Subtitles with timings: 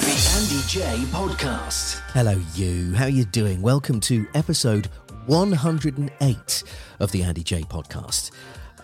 [0.00, 2.00] The Andy Jaye Podcast.
[2.12, 2.94] Hello, you.
[2.94, 3.60] How are you doing?
[3.60, 4.86] Welcome to episode
[5.26, 6.64] 108
[7.00, 8.30] of the Andy Jaye podcast.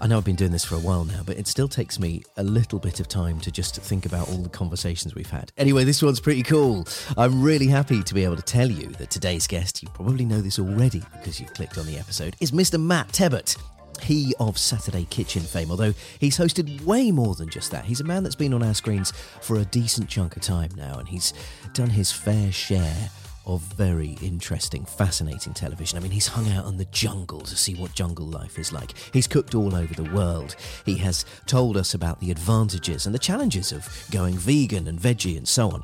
[0.03, 2.23] I know I've been doing this for a while now, but it still takes me
[2.39, 5.53] a little bit of time to just think about all the conversations we've had.
[5.59, 6.89] Anyway, this one's pretty cool.
[7.19, 10.41] I'm really happy to be able to tell you that today's guest, you probably know
[10.41, 12.81] this already because you've clicked on the episode, is Mr.
[12.81, 13.59] Matt Tebbutt.
[14.01, 17.85] He of Saturday Kitchen fame, although he's hosted way more than just that.
[17.85, 20.99] He's a man that's been on our screens for a decent chunk of time now,
[20.99, 21.35] and he's
[21.75, 23.11] done his fair share
[23.55, 25.99] of very interesting, fascinating television.
[25.99, 28.95] I mean, he's hung out in the jungle to see what jungle life is like.
[29.13, 30.57] He's cooked all over the world.
[30.87, 35.37] He has told us about the advantages and the challenges of going vegan and veggie
[35.37, 35.83] and so on.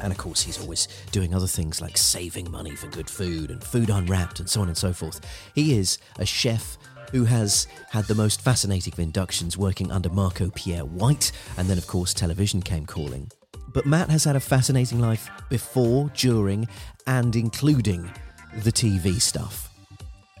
[0.00, 3.62] And of course, he's always doing other things like saving money for good food and
[3.62, 5.20] food unwrapped and so on and so forth.
[5.54, 6.78] He is a chef
[7.12, 11.78] who has had the most fascinating of inductions working under Marco Pierre White, and then,
[11.78, 13.30] of course, television came calling.
[13.72, 16.68] But Matt has had a fascinating life before, during,
[17.06, 18.10] and including
[18.62, 19.70] the TV stuff.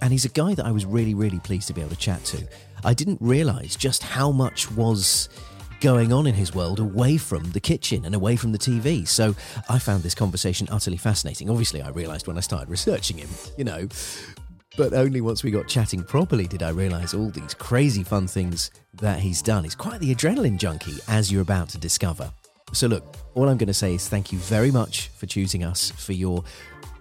[0.02, 2.24] And he's a guy that I was really, really pleased to be able to chat
[2.26, 2.46] to.
[2.84, 5.28] I didn't realise just how much was
[5.80, 9.06] going on in his world away from the kitchen and away from the TV.
[9.06, 9.34] So
[9.68, 11.50] I found this conversation utterly fascinating.
[11.50, 13.88] Obviously, I realised when I started researching him, you know.
[14.76, 18.70] But only once we got chatting properly did I realise all these crazy fun things
[18.94, 19.64] that he's done.
[19.64, 22.30] He's quite the adrenaline junkie, as you're about to discover.
[22.72, 25.90] So, look, all I'm going to say is thank you very much for choosing us
[25.90, 26.44] for your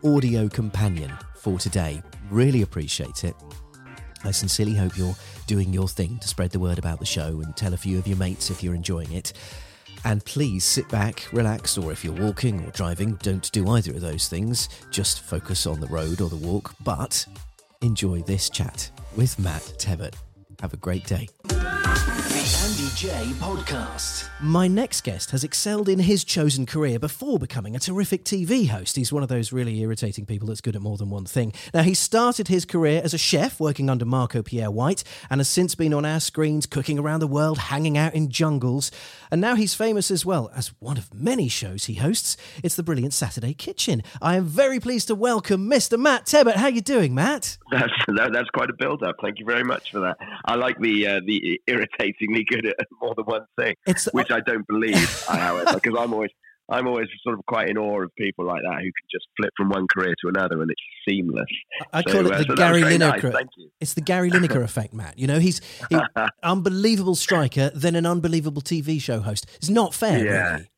[0.03, 2.01] audio companion for today.
[2.29, 3.35] Really appreciate it.
[4.23, 5.15] I sincerely hope you're
[5.47, 8.07] doing your thing to spread the word about the show and tell a few of
[8.07, 9.33] your mates if you're enjoying it.
[10.03, 14.01] And please sit back, relax, or if you're walking or driving, don't do either of
[14.01, 14.69] those things.
[14.91, 17.25] Just focus on the road or the walk, but
[17.81, 20.13] enjoy this chat with Matt Tebbutt.
[20.61, 21.27] Have a great day.
[22.95, 24.29] The Jaye Podcast.
[24.39, 28.95] My next guest has excelled in his chosen career before becoming a terrific TV host.
[28.95, 31.51] He's one of those really irritating people that's good at more than one thing.
[31.73, 35.49] Now, he started his career as a chef working under Marco Pierre White and has
[35.49, 38.91] since been on our screens cooking around the world, hanging out in jungles.
[39.29, 42.37] And now he's famous as well as one of many shows he hosts.
[42.63, 44.03] It's the brilliant Saturday Kitchen.
[44.21, 45.99] I am very pleased to welcome Mr.
[45.99, 46.55] Matt Tebbutt.
[46.55, 47.57] How are you doing, Matt?
[47.71, 49.15] That's that, that's quite a build up.
[49.21, 50.17] Thank you very much for that.
[50.45, 54.39] I like the uh, the irritatingly good at more than one thing, It's which I
[54.41, 56.31] don't believe, however, because I'm always
[56.67, 59.51] I'm always sort of quite in awe of people like that who can just flip
[59.55, 61.45] from one career to another and it's seamless.
[61.93, 63.31] I So, call uh, it the so Gary Lineker.
[63.33, 63.43] nice.
[63.79, 65.19] It's the Gary Lineker effect, Matt.
[65.19, 65.99] You know, he's he,
[66.43, 69.45] unbelievable striker, then an unbelievable TV show host.
[69.57, 70.51] It's not fair, Yeah.
[70.53, 70.69] really.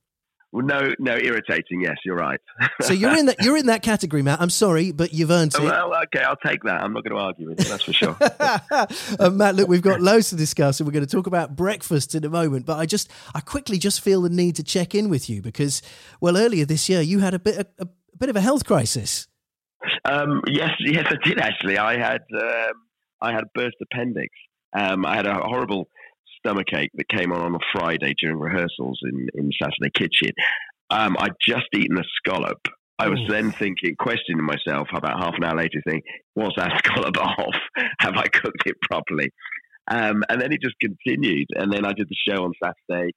[0.52, 1.81] Well, no, no, irritating.
[1.81, 2.40] Yes, you're right.
[2.81, 4.40] So you're in that you're in that category, Matt.
[4.41, 5.62] I'm sorry, but you've earned it.
[5.62, 6.81] well, okay, I'll take that.
[6.81, 7.69] I'm not going to argue with you.
[7.69, 8.18] That's for sure.
[9.19, 12.16] uh, Matt, look, we've got loads to discuss, and we're going to talk about breakfast
[12.16, 12.66] in a moment.
[12.66, 15.81] But I just, I quickly just feel the need to check in with you because,
[16.22, 19.28] well, earlier this year you had a bit, a, a bit of a health crisis.
[20.06, 21.78] Um, yes, yes, I did actually.
[21.78, 22.74] I had um,
[23.22, 24.29] I had a burst appendix.
[24.74, 25.90] Um, I had a horrible
[26.47, 30.31] stomach ache that came on on a Friday during rehearsals in in Saturday Kitchen.
[30.90, 32.59] Um, I'd just eaten a scallop.
[33.00, 33.28] I was Ooh.
[33.31, 36.03] then thinking, questioning myself about half an hour later, thinking,
[36.35, 37.56] "Was that scallop off?
[38.00, 39.31] Have I cooked it properly?"
[39.90, 41.47] Um, and then it just continued.
[41.56, 43.12] And then I did the show on Saturday,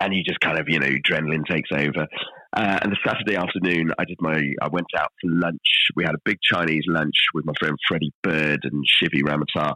[0.00, 2.06] and you just kind of, you know, adrenaline takes over.
[2.54, 5.88] Uh, and the Saturday afternoon, I did my, I went out for lunch.
[5.96, 9.72] We had a big Chinese lunch with my friend Freddy Bird and Shivi Ramoutar.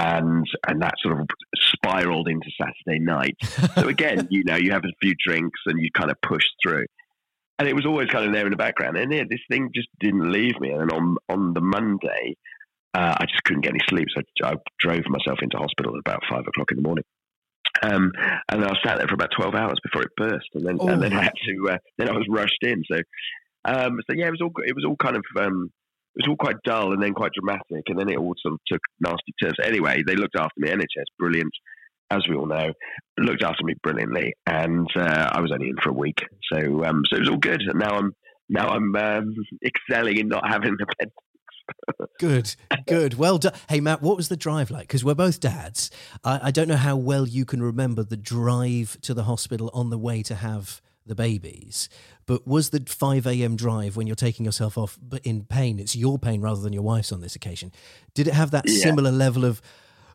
[0.00, 3.36] And, and that sort of spiraled into Saturday night.
[3.74, 6.86] So again, you know, you have a few drinks and you kind of push through.
[7.58, 8.96] And it was always kind of there in the background.
[8.96, 10.70] And yeah, this thing just didn't leave me.
[10.70, 12.36] And on, on the Monday,
[12.94, 14.06] uh, I just couldn't get any sleep.
[14.14, 17.04] So I, I drove myself into hospital at about five o'clock in the morning.
[17.82, 18.12] Um,
[18.50, 20.88] and I sat there for about twelve hours before it burst, and then Oh.
[20.88, 22.82] and then I had to uh, then I was rushed in.
[22.90, 22.96] So
[23.66, 25.70] um, so yeah, it was all it was all kind of um,
[26.16, 28.60] it was all quite dull and then quite dramatic, and then it all sort of
[28.66, 29.56] took nasty turns.
[29.62, 30.68] Anyway, they looked after me.
[30.70, 31.52] NHS, brilliant.
[32.10, 32.72] as we all know,
[33.18, 36.22] looked after me brilliantly, and uh, I was only in for a week,
[36.52, 37.60] so um, so it was all good.
[37.62, 38.12] And now I'm
[38.48, 39.34] now I'm um,
[39.64, 41.14] excelling in not having the appendix.
[42.18, 42.56] Good,
[42.86, 43.14] good.
[43.14, 43.52] Well done.
[43.68, 44.88] Hey, Matt, what was the drive like?
[44.88, 45.90] Because we're both dads.
[46.24, 49.90] I, I don't know how well you can remember the drive to the hospital on
[49.90, 51.88] the way to have the babies,
[52.26, 53.56] but was the 5 a.m.
[53.56, 56.82] drive when you're taking yourself off, but in pain, it's your pain rather than your
[56.82, 57.72] wife's on this occasion?
[58.14, 58.78] Did it have that Yeah.
[58.82, 59.60] similar level of,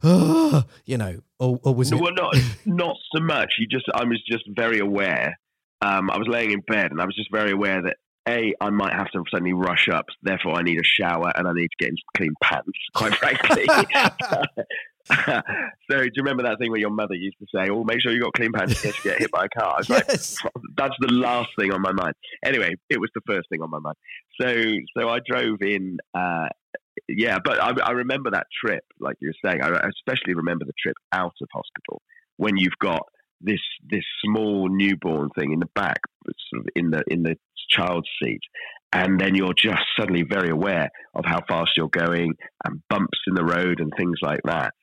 [0.04, 2.00] "Ah," you know, or, or was it?
[2.00, 2.36] Well, not
[2.66, 3.56] not so much.
[3.60, 5.38] You just I was just very aware.
[5.81, 7.98] Um, I was laying in bed, and I was just very aware that
[8.28, 10.06] a I might have to suddenly rush up.
[10.22, 12.69] Therefore, I need a shower, and I need to get into clean pants.
[12.95, 13.66] Quite frankly.
[15.25, 15.44] so,
[15.89, 18.21] do you remember that thing where your mother used to say, "Oh, make sure you
[18.21, 19.73] got clean pants in case you get hit by a car"?
[19.73, 22.13] I was like, that's the last thing on my mind.
[22.44, 23.95] Anyway, it was the first thing on my mind.
[24.39, 24.63] So,
[24.97, 25.97] so I drove in.
[26.13, 26.47] Uh,
[27.09, 29.61] yeah, but I, I remember that trip, like you were saying.
[29.61, 32.01] I especially remember the trip out of hospital
[32.38, 33.01] when you've got
[33.41, 33.59] this
[33.89, 35.99] this small newborn thing in the back,
[36.49, 37.35] sort of in the in the
[37.69, 38.41] child's seat,
[38.94, 42.33] and then you're just suddenly very aware of how fast you're going
[42.65, 44.73] and bumps in the road and things like that.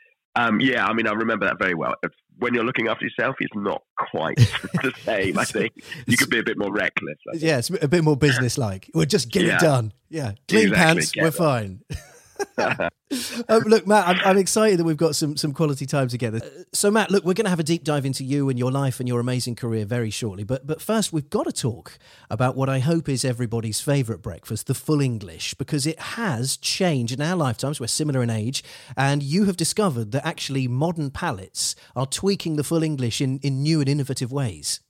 [0.48, 1.94] Um, yeah, I mean, I remember that very well.
[2.38, 4.36] When you're looking after yourself, it's not quite
[4.82, 5.38] the same.
[5.38, 5.72] I think
[6.06, 7.18] you could be a bit more reckless.
[7.34, 8.90] Yeah, it's a bit more business-like.
[8.94, 9.56] We'll just get Yeah.
[9.56, 9.92] it done.
[10.08, 11.82] Yeah, clean Exactly, pants, get we're fine.
[13.48, 16.40] um, look, Matt, I'm, I'm excited that we've got some some quality time together.
[16.72, 19.00] So, Matt, look, we're going to have a deep dive into you and your life
[19.00, 20.44] and your amazing career very shortly.
[20.44, 21.98] But but first, we've got to talk
[22.30, 27.12] about what I hope is everybody's favourite breakfast, the full English, because it has changed
[27.12, 27.80] in our lifetimes.
[27.80, 28.62] We're similar in age,
[28.96, 33.62] and you have discovered that actually modern palates are tweaking the full English in in
[33.62, 34.80] new and innovative ways.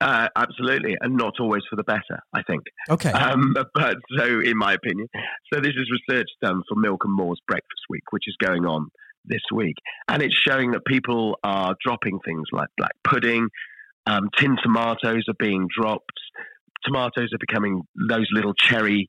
[0.00, 2.22] Uh, absolutely, and not always for the better.
[2.32, 2.62] I think.
[2.88, 3.10] Okay.
[3.10, 5.08] Um, but so, in my opinion,
[5.52, 8.90] so this is research done for Milk and More's Breakfast Week, which is going on
[9.24, 9.76] this week,
[10.08, 13.48] and it's showing that people are dropping things like black pudding,
[14.06, 16.20] um, tin tomatoes are being dropped.
[16.88, 19.08] Tomatoes are becoming those little cherry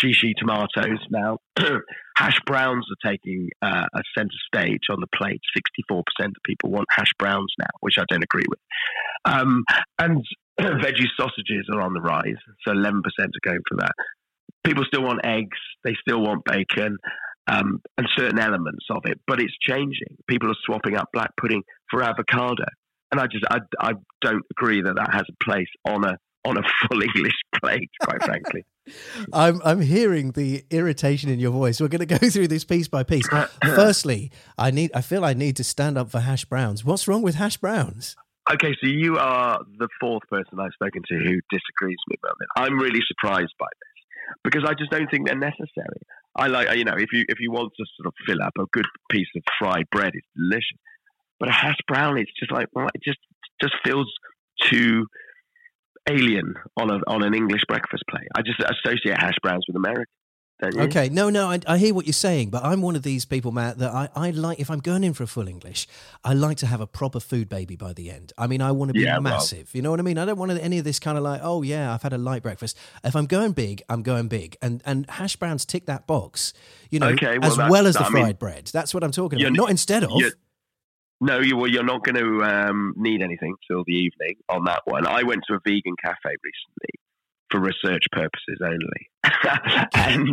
[0.00, 1.38] shishi tomatoes now.
[2.16, 5.40] hash browns are taking uh, a centre stage on the plate.
[5.54, 8.58] Sixty-four percent of people want hash browns now, which I don't agree with.
[9.24, 9.64] Um,
[9.98, 10.24] and
[10.60, 12.36] veggie sausages are on the rise,
[12.66, 13.92] so 11% are going for that.
[14.64, 16.96] People still want eggs, they still want bacon,
[17.50, 20.16] um, and certain elements of it, but it's changing.
[20.28, 22.64] People are swapping up black pudding for avocado,
[23.12, 26.56] and I just I, I don't agree that that has a place on a on
[26.56, 28.64] a full English plate, quite frankly.
[29.32, 31.80] I'm I'm hearing the irritation in your voice.
[31.80, 33.28] We're going to go through this piece by piece.
[33.62, 36.84] Firstly, I need I feel I need to stand up for hash browns.
[36.84, 38.16] What's wrong with hash browns?
[38.50, 42.46] Okay, so you are the fourth person I've spoken to who disagrees with me.
[42.56, 46.00] I'm really surprised by this because I just don't think they're necessary.
[46.34, 48.64] I like, you know, if you if you want to sort of fill up a
[48.72, 50.78] good piece of fried bread, it's delicious.
[51.38, 53.18] But a hash brown, it's just like well, it just
[53.60, 54.10] just feels
[54.62, 55.06] too
[56.08, 58.28] alien on a on an English breakfast plate.
[58.36, 60.10] I just associate hash browns with America.
[60.60, 63.52] Okay, no, no, I, I hear what you're saying, but I'm one of these people,
[63.52, 65.86] Matt, that I, I like, if I'm going in for a full English,
[66.24, 68.32] I like to have a proper food baby by the end.
[68.36, 69.72] I mean, I want to be Yeah, well- massive.
[69.72, 70.18] You know what I mean?
[70.18, 72.42] I don't want any of this kind of like, oh, yeah, I've had a light
[72.42, 72.76] breakfast.
[73.04, 74.56] If I'm going big, I'm going big.
[74.60, 76.52] And and hash browns tick that box,
[76.90, 78.68] you know, Okay, well, as well as the I mean, fried bread.
[78.72, 79.52] That's what I'm talking about.
[79.52, 80.10] Not instead of.
[81.20, 84.82] No, you, well, you're not going to um, need anything till the evening on that
[84.84, 85.06] one.
[85.06, 87.00] I went to a vegan cafe recently
[87.50, 89.10] for research purposes only,
[89.94, 90.28] and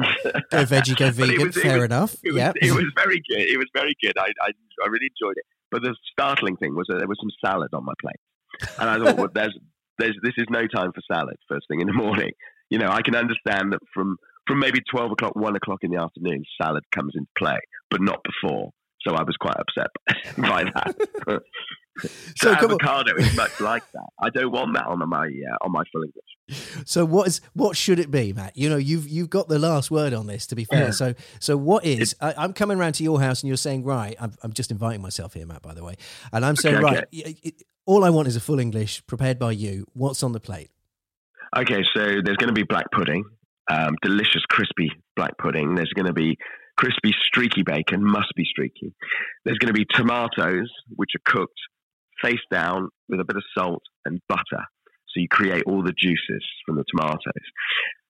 [0.51, 1.47] Go veggie, go vegan.
[1.47, 2.15] was- Fair was- enough.
[2.23, 2.51] It was, yeah.
[2.55, 3.39] it was very good.
[3.39, 4.13] It was very good.
[4.19, 4.49] I, I,
[4.83, 5.45] I really enjoyed it.
[5.71, 8.97] But the startling thing was that there was some salad on my plate, and I
[9.03, 9.57] thought, well, there's,
[9.97, 12.31] there's, this is no time for salad first thing in the morning.
[12.69, 14.17] You know, I can understand that from
[14.47, 17.57] from maybe twelve o'clock, one o'clock in the afternoon, salad comes into play,
[17.89, 18.71] but not before.
[19.07, 19.87] So I was quite upset
[20.37, 20.95] by that.
[21.27, 21.39] So
[22.35, 22.81] so come on.
[22.81, 24.09] avocado is much like that.
[24.19, 26.61] I don't want that on my uh, on my full English.
[26.85, 28.57] So what is what should it be, Matt?
[28.57, 30.45] You know, you've you've got the last word on this.
[30.47, 30.91] To be fair, Yeah.
[30.91, 32.15] so so what is?
[32.19, 34.15] I, I'm coming round to your house, and you're saying, right?
[34.19, 35.61] I'm, I'm just inviting myself here, Matt.
[35.61, 35.95] By the way,
[36.33, 36.97] and I'm saying, Okay, right.
[37.17, 37.35] okay.
[37.45, 37.51] y-
[37.85, 39.85] all I want is a full English prepared by you.
[39.93, 40.69] What's on the plate?
[41.55, 43.23] Okay, so there's going to be black pudding,
[43.71, 45.75] um, delicious crispy black pudding.
[45.75, 46.37] There's going to be
[46.77, 48.93] crispy streaky bacon, must be streaky.
[49.43, 51.59] There's going to be tomatoes, which are cooked
[52.21, 54.63] face down with a bit of salt and butter.
[55.09, 57.19] So you create all the juices from the tomatoes.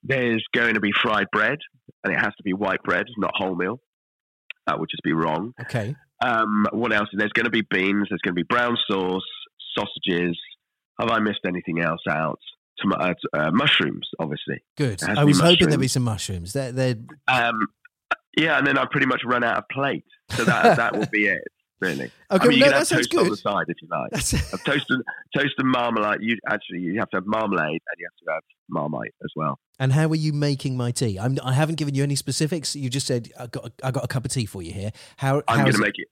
[0.04, 1.58] There's going to be fried bread,
[2.04, 3.78] and it has to be white bread, not wholemeal.
[4.68, 5.54] That would just be wrong.
[5.62, 5.96] Okay.
[6.24, 7.10] Um, what else?
[7.14, 8.08] There's going to be beans.
[8.10, 9.24] There's going to be brown sauce,
[9.78, 10.38] sausages.
[11.00, 12.40] Have I missed anything else out?
[12.82, 14.64] Tom- uh, uh, mushrooms, obviously.
[14.78, 15.02] Good.
[15.02, 16.54] It has to I was hoping there'd be some mushrooms.
[16.54, 16.96] They're, they're
[17.28, 17.68] Um,
[18.38, 21.28] yeah, and then I've pretty much run out of plate, so that that will be
[21.28, 21.42] it.
[21.82, 22.12] really.
[22.32, 23.40] Okay, I mean, you no, can that have sounds toast on the good.
[23.40, 24.12] side if you like.
[24.52, 25.04] Have toast and
[25.36, 26.20] toast and marmalade.
[26.22, 29.60] You actually you have to have marmalade and you have to have marmite as well.
[29.80, 31.20] and how are you making my tea?
[31.20, 32.76] I'm, I haven't given you any specifics.
[32.76, 34.92] You just said I got a, I got a cup of tea for you here.
[35.18, 35.44] How?
[35.48, 36.08] I'm going to make it.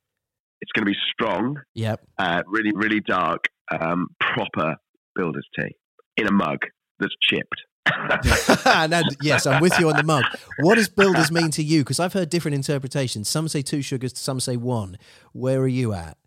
[0.62, 2.00] It's going to be strong, Yep.
[2.20, 3.46] uh, really, really dark,
[3.78, 4.78] um, proper
[5.14, 5.76] builder's tea
[6.16, 6.60] in a mug
[7.00, 7.62] that's chipped.
[9.22, 10.24] yes, I'm with you on the mug.
[10.60, 11.82] What does builders mean to you?
[11.82, 13.28] Because I've heard different interpretations.
[13.30, 14.98] Some say two sugars, some say one.
[15.34, 16.18] Where are you at?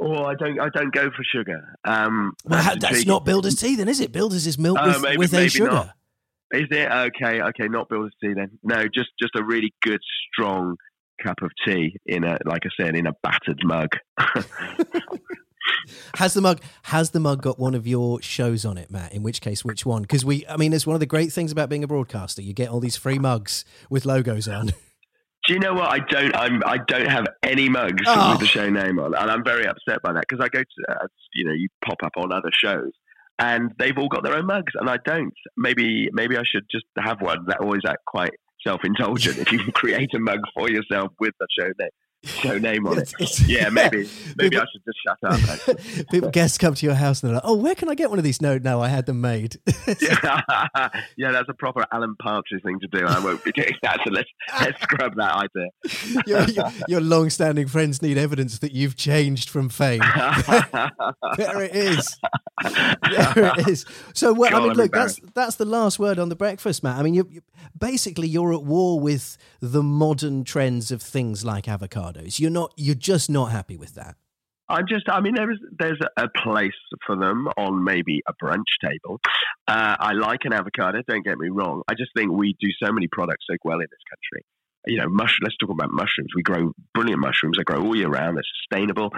[0.00, 0.58] oh, I don't.
[0.60, 1.76] I don't go for sugar.
[1.84, 4.12] Um, Well, that's that's not builder's tea, then, is it?
[4.12, 5.70] Builder's is milk Uh, with, maybe- with a sugar.
[5.70, 5.90] not.
[6.52, 7.40] Is it okay?
[7.40, 8.58] Okay, not builder's tea then.
[8.62, 10.00] No, just just a really good,
[10.32, 10.76] strong
[11.24, 13.88] cup of tea in a, like I said, in a battered mug.
[16.16, 19.12] Has the mug has the mug got one of your shows on it, Matt?
[19.12, 20.02] In which case, which one?
[20.02, 22.40] Because we, I mean, it's one of the great things about being a broadcaster.
[22.42, 24.66] You get all these free mugs with logos on.
[25.46, 25.90] Do you know what?
[25.90, 26.34] I don't.
[26.34, 26.62] I'm.
[26.64, 28.30] I don't have any mugs Oh.
[28.32, 30.92] with the show name on, and I'm very upset by that because I go to,
[30.92, 32.92] uh, you know, you pop up on other shows,
[33.38, 35.34] and they've all got their own mugs, and I don't.
[35.58, 37.44] Maybe, maybe I should just have one.
[37.48, 38.30] That always act quite
[38.66, 39.36] self-indulgent.
[39.36, 41.90] if you can create a mug for yourself with the show name,
[42.26, 43.12] show name on it.
[43.46, 44.08] Yeah, maybe.
[44.36, 45.50] Maybe People- I should just shut up.
[45.68, 46.04] actually.
[46.10, 48.18] People, guests come to your house and they're like, "Oh, where can I get one
[48.18, 49.58] of these?" No, no, I had them made.
[50.00, 53.04] yeah, that's a proper Alan Partridge thing to do.
[53.06, 54.00] I won't be doing that.
[54.04, 54.28] So let's
[54.60, 56.22] let's scrub that idea.
[56.26, 60.00] your, your, your long-standing friends need evidence that you've changed from fame.
[61.36, 62.18] there it is.
[63.34, 63.84] There it is.
[64.12, 66.98] So, well, I mean, I'm look, that's that's the last word on the breakfast, Matt.
[66.98, 67.42] I mean, you, you
[67.78, 72.38] basically you're at war with the modern trends of things like avocados.
[72.40, 72.72] You're not.
[72.76, 74.16] You're just not happy with that.
[74.68, 76.72] I'm just, I mean, there's there's a place
[77.06, 79.20] for them on maybe a brunch table.
[79.68, 81.02] Uh, I like an avocado.
[81.06, 81.82] Don't get me wrong.
[81.88, 84.44] I just think we do so many products so well in this country.
[84.86, 86.30] You know, mush, let's talk about mushrooms.
[86.36, 87.56] We grow brilliant mushrooms.
[87.56, 88.36] They grow all year round.
[88.36, 89.10] They're sustainable.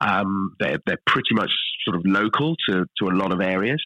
[0.00, 1.50] Um, they're they're pretty much
[1.84, 3.82] sort of local to to a lot of areas.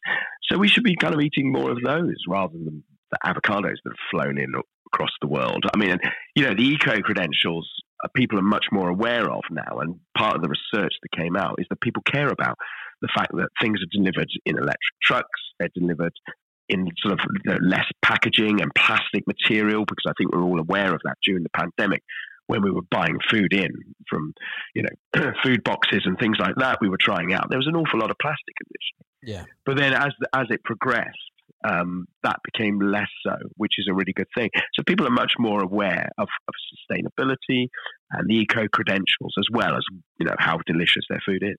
[0.49, 3.91] So we should be kind of eating more of those rather than the avocados that
[3.91, 4.53] have flown in
[4.93, 5.63] across the world.
[5.73, 5.97] I mean,
[6.35, 7.69] you know, the eco credentials
[8.13, 9.79] people are much more aware of now.
[9.79, 12.57] And part of the research that came out is that people care about
[13.01, 16.13] the fact that things are delivered in electric trucks, they're delivered
[16.69, 20.59] in sort of you know, less packaging and plastic material, because I think we're all
[20.59, 22.03] aware of that during the pandemic.
[22.47, 23.71] When we were buying food in
[24.07, 24.31] from,
[24.75, 27.49] you know, food boxes and things like that, we were trying out.
[27.49, 29.33] There was an awful lot of plastic in this.
[29.33, 29.45] Yeah.
[29.65, 31.09] But then as as it progressed,
[31.67, 34.49] um, that became less so, which is a really good thing.
[34.75, 36.53] So people are much more aware of, of
[36.91, 37.69] sustainability
[38.11, 39.83] and the eco credentials, as well as
[40.19, 41.55] you know how delicious their food is.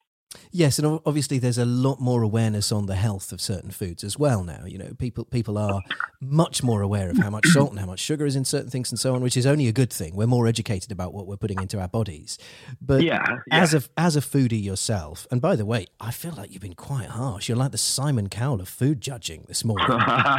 [0.51, 4.19] Yes, and obviously there's a lot more awareness on the health of certain foods as
[4.19, 4.65] well now.
[4.67, 5.83] You know, people people are
[6.21, 8.91] much more aware of how much salt and how much sugar is in certain things
[8.91, 10.17] and so on, which is only a good thing.
[10.17, 12.39] We're more educated about what we're putting into our bodies.
[12.81, 16.53] But Yeah, as a as a foodie yourself, and by the way, I feel like
[16.53, 17.49] you've been quite harsh.
[17.49, 19.87] You're like the Simon Cowell of food judging this morning.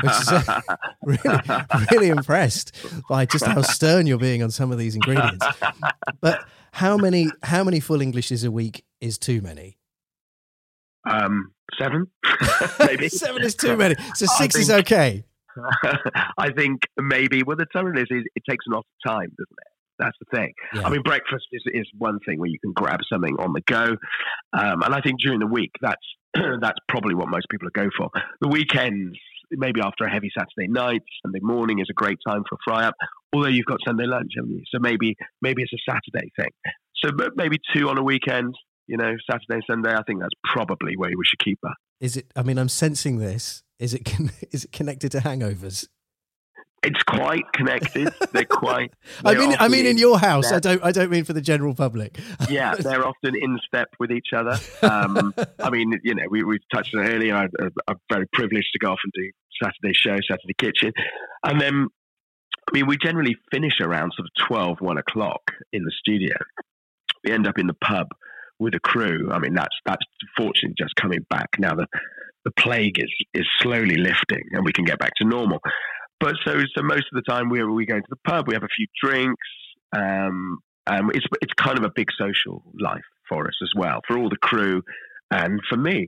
[0.04, 0.62] which is, uh,
[1.04, 1.40] really,
[1.92, 2.76] really impressed
[3.10, 5.46] by just how stern you're being on some of these ingredients.
[6.22, 6.44] But
[6.78, 9.78] how many how many full Englishes a week is too many?
[11.10, 12.08] um, seven,
[12.80, 13.96] maybe Seven is too many.
[14.16, 15.24] So six is okay.
[16.38, 17.44] I think maybe.
[17.44, 19.74] Well, the trouble is, is, it takes a lot of time, doesn't it?
[20.00, 20.54] That's the thing.
[20.76, 20.84] Yeah.
[20.84, 23.98] I mean, breakfast is, is one thing where you can grab something on the go,
[24.54, 25.96] um, and I think during the week that's
[26.62, 28.10] that's probably what most people go for.
[28.42, 29.18] The weekends,
[29.52, 32.96] maybe after a heavy Saturday night, Sunday morning is a great time for fry up.
[33.34, 34.64] Although you've got Sunday lunch, haven't you?
[34.74, 36.52] So maybe maybe it's a Saturday thing.
[37.04, 38.56] So maybe two on a weekend.
[38.88, 39.94] You know, Saturday, Sunday.
[39.94, 41.76] I think that's probably where we should keep that.
[42.00, 42.32] Is it?
[42.36, 43.64] I mean, I'm sensing this.
[43.80, 44.10] Is it?
[44.52, 45.88] Is it connected to hangovers?
[46.88, 48.14] It's quite connected.
[48.32, 48.94] They're quite.
[49.26, 50.54] I they're mean, I mean, in your house.
[50.54, 50.82] I don't.
[50.82, 52.18] I don't mean for the general public.
[52.50, 54.58] yeah, they're often in step with each other.
[54.82, 57.36] Um, I mean, you know, we, we touched on it earlier.
[57.36, 57.48] I,
[57.90, 60.94] I'm very privileged to go off and do Saturday show, Saturday kitchen.
[61.44, 61.88] And then,
[62.70, 65.42] I mean, we generally finish around sort of 12, 1 o'clock
[65.74, 66.36] in the studio.
[67.26, 68.08] We end up in the pub
[68.60, 69.30] with a crew.
[69.30, 70.06] I mean, that's, that's
[70.38, 71.90] fortunately just coming back now that
[72.46, 75.60] the plague is, is slowly lifting and we can get back to normal.
[76.20, 78.64] But so, so most of the time we we go to the pub, we have
[78.64, 79.48] a few drinks,
[79.96, 84.18] um, um, it's it's kind of a big social life for us as well, for
[84.18, 84.82] all the crew
[85.32, 86.08] and for me.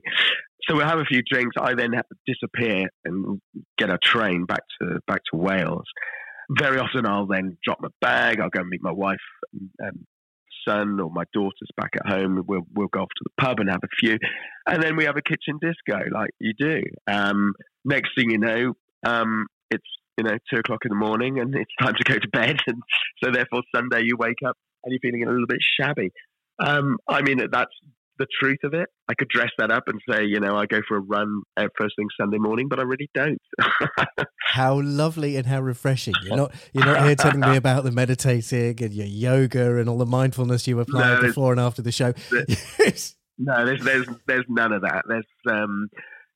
[0.68, 1.56] So we'll have a few drinks.
[1.60, 3.40] I then have to disappear and
[3.78, 5.86] get a train back to back to Wales.
[6.58, 8.40] Very often, I'll then drop my bag.
[8.40, 9.18] I'll go and meet my wife
[9.52, 10.06] and, and
[10.66, 12.42] son or my daughters back at home.
[12.46, 14.18] We'll we'll go off to the pub and have a few,
[14.66, 16.82] and then we have a kitchen disco like you do.
[17.06, 17.52] Um,
[17.84, 18.72] next thing you know,
[19.04, 19.86] um, it's
[20.16, 22.82] you know two o'clock in the morning and it's time to go to bed, and
[23.22, 26.10] so therefore Sunday you wake up and you're feeling a little bit shabby.
[26.58, 27.72] Um, I mean, that's
[28.18, 28.88] the truth of it.
[29.08, 31.42] I could dress that up and say, you know, I go for a run
[31.78, 33.40] first thing Sunday morning, but I really don't.
[34.52, 36.14] how lovely and how refreshing!
[36.22, 39.98] You're not you're not here telling me about the meditating and your yoga and all
[39.98, 42.12] the mindfulness you applied No, before and after the show.
[43.38, 45.02] No, there's there's there's none of that.
[45.08, 45.88] There's um,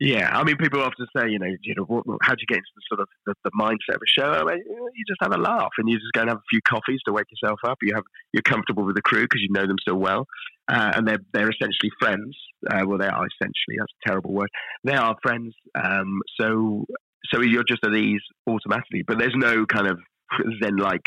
[0.05, 0.31] yeah.
[0.33, 2.69] I mean, people often say, you know, you know, what, how do you get into
[2.77, 4.31] the sort of the, the mindset of a show?
[4.31, 6.61] I mean, you just have a laugh and you just go and have a few
[6.63, 7.79] coffees to wake yourself up.
[7.83, 10.27] You have you're comfortable with the crew because you know them so well,
[10.69, 12.37] uh, and they're they're essentially friends.
[12.71, 13.77] Uh, well, they are essentially.
[13.79, 14.51] That's a terrible word.
[14.85, 15.55] They are friends.
[15.75, 16.85] Um, so
[17.33, 19.03] so you're just at ease automatically.
[19.07, 19.99] But there's no kind of
[20.63, 21.05] zen like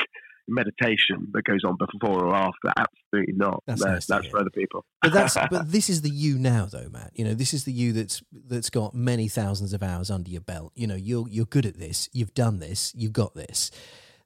[0.47, 2.71] meditation that goes on before or after.
[2.77, 3.63] Absolutely not.
[3.67, 4.85] That's No, nice that's for other people.
[5.01, 7.11] but that's but this is the you now though matt.
[7.15, 10.41] You know this is the you that's that's got many thousands of hours under your
[10.41, 10.71] belt.
[10.75, 12.09] You know you're you're good at this.
[12.13, 12.93] You've done this.
[12.95, 13.71] You've got this.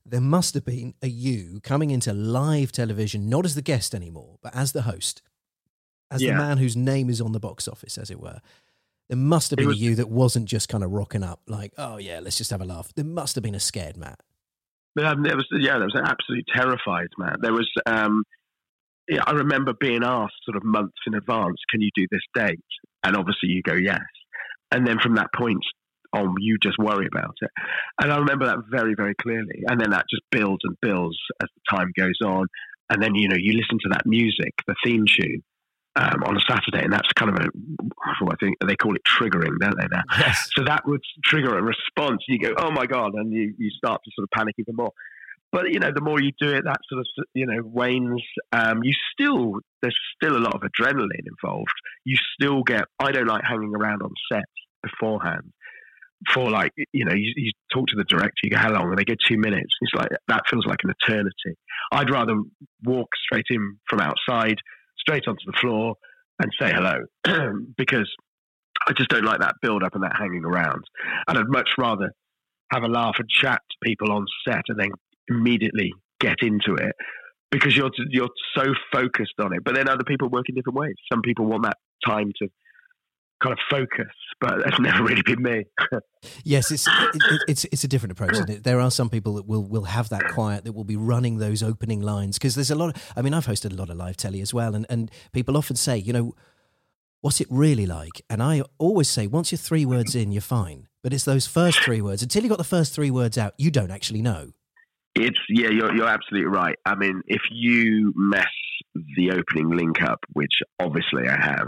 [0.05, 4.37] There must have been a you coming into live television not as the guest anymore
[4.41, 5.21] but as the host
[6.09, 8.39] as the man whose name is on the box office as it were.
[9.09, 11.73] There must have been was- a you that wasn't just kind of rocking up like
[11.77, 12.91] oh yeah let's just have a laugh.
[12.95, 14.19] There must have been a scared matt
[14.97, 17.37] Yeah, there was yeah, there was absolutely terrified, man.
[17.41, 18.23] There was um,
[19.07, 22.59] yeah, I remember being asked sort of months in advance, "Can you do this date?"
[23.03, 23.99] And obviously you go yes,
[24.71, 25.63] and then from that point
[26.13, 27.49] on, you just worry about it.
[28.01, 29.63] And I remember that very very clearly.
[29.67, 32.47] And then that just builds and builds as the time goes on,
[32.89, 35.41] and then you know you listen to that music, the theme tune.
[35.93, 37.49] Um, on a Saturday, and that's kind of a,
[38.01, 39.87] I think they call it triggering, don't they?
[39.91, 42.23] Now, yes so that would trigger a response.
[42.29, 44.93] You go, oh my God, and you, you start to sort of panic even more.
[45.51, 48.23] But, you know, the more you do it, that sort of, you know, wanes.
[48.53, 51.73] Um, you still, there's still a lot of adrenaline involved.
[52.05, 54.45] You still get, I don't like hanging around on set
[54.81, 55.51] beforehand
[56.33, 58.87] for like, you know, you, you talk to the director, you go, how long?
[58.87, 59.73] And they go two minutes.
[59.81, 61.57] It's like, that feels like an eternity.
[61.91, 62.35] I'd rather
[62.85, 64.55] walk straight in from outside,
[65.01, 65.95] straight onto the floor
[66.39, 66.99] and say hello
[67.77, 68.09] because
[68.87, 70.83] I just don't like that build up and that hanging around.
[71.27, 72.11] And I'd much rather
[72.71, 74.91] have a laugh and chat to people on set and then
[75.29, 76.95] immediately get into it
[77.51, 79.63] because you're you're so focused on it.
[79.63, 80.95] But then other people work in different ways.
[81.11, 82.47] Some people want that time to
[83.43, 85.65] kind of focus, but that's never really been me.
[86.43, 88.35] Yes, it's it, it, it's it's a different approach.
[88.47, 91.63] There are some people that will will have that quiet that will be running those
[91.63, 92.95] opening lines because there's a lot.
[92.95, 95.55] Of, I mean, I've hosted a lot of live telly as well, and and people
[95.55, 96.35] often say, you know,
[97.21, 98.21] what's it really like?
[98.29, 100.87] And I always say, once you're three words in, you're fine.
[101.03, 102.21] But it's those first three words.
[102.21, 104.51] Until you got the first three words out, you don't actually know.
[105.15, 106.77] It's yeah, you're you're absolutely right.
[106.85, 108.45] I mean, if you mess
[109.15, 111.67] the opening link up, which obviously I have,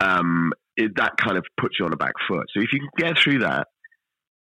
[0.00, 2.46] um, it, that kind of puts you on a back foot.
[2.54, 3.66] So if you can get through that,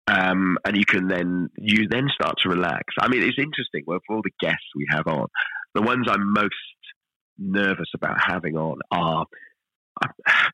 [0.08, 2.84] um, and you can then you then start to relax.
[3.00, 3.84] I mean, it's interesting.
[3.88, 5.28] Well, for all the guests we have on,
[5.74, 6.54] the ones I'm most
[7.40, 9.26] nervous about having on are
[10.04, 10.08] uh,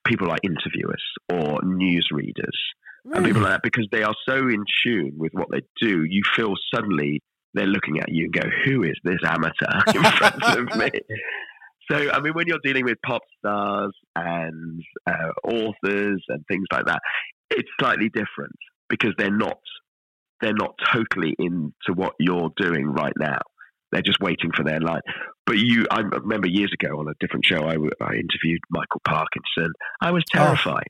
[0.05, 2.57] people like interviewers or news readers
[3.05, 6.03] and people like that because they are so in tune with what they do.
[6.03, 7.21] You feel suddenly
[7.53, 10.91] they're looking at you and go, "Who is this amateur in front of me?"
[11.89, 16.85] So, I mean, when you're dealing with pop stars and uh, authors and things like
[16.85, 16.99] that,
[17.49, 18.55] it's slightly different
[18.89, 19.57] because they're not
[20.41, 23.39] they're not totally into what you're doing right now.
[23.91, 25.01] They're just waiting for their line.
[25.45, 29.71] But you, I remember years ago on a different show, I interviewed Michael Parkinson.
[30.01, 30.87] I was terrified.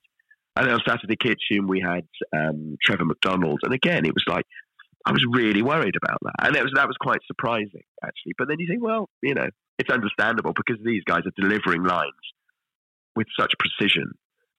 [0.56, 4.46] And then on Saturday Kitchen, we had um, Trevor McDonald, and again, it was like
[5.06, 8.34] I was really worried about that, and it was that was quite surprising actually.
[8.38, 9.48] But then you think, well, you know,
[9.80, 12.12] it's understandable because these guys are delivering lines
[13.16, 14.12] with such precision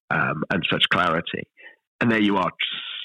[0.09, 1.43] um, and such clarity,
[2.01, 2.51] and there you are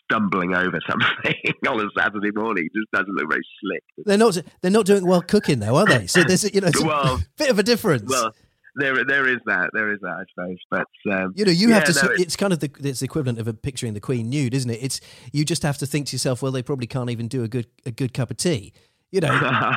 [0.04, 1.34] stumbling over something
[1.68, 2.64] on a Saturday morning.
[2.66, 3.82] It just doesn't look very slick.
[4.06, 4.38] They're not.
[4.62, 6.06] They're not doing well cooking, though, are they?
[6.06, 8.10] So there's, a- you know, it's a bit of a difference.
[8.10, 8.32] Well,
[8.76, 10.56] there there is that, there is that, I suppose.
[10.70, 11.92] But um, You know, you have to.
[11.92, 14.28] no, s it- it's kind of the it's the equivalent of a picturing the Queen
[14.30, 14.78] nude, isn't it?
[14.82, 15.00] It's
[15.32, 17.66] you just have to think to yourself, well, they probably can't even do a good
[17.86, 18.72] a good cup of tea.
[19.10, 19.28] You know,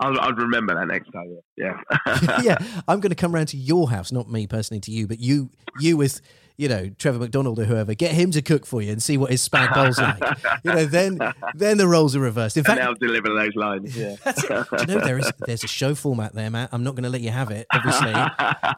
[0.00, 1.38] I'll, I'll remember that next time.
[1.56, 1.80] Yeah.
[2.42, 5.20] yeah, I'm going to come round to your house, not me personally to you, but
[5.20, 6.20] you you with
[6.56, 9.30] you know Trevor McDonald or whoever, get him to cook for you and see what
[9.30, 10.22] his spag bowl's like.
[10.64, 11.18] You know, then
[11.54, 12.56] then the roles are reversed.
[12.56, 13.96] In and fact, they'll deliver those lines.
[13.96, 14.16] Yeah.
[14.24, 16.70] Do you know there is there's a show format there, Matt?
[16.72, 18.12] I'm not going to let you have it, obviously,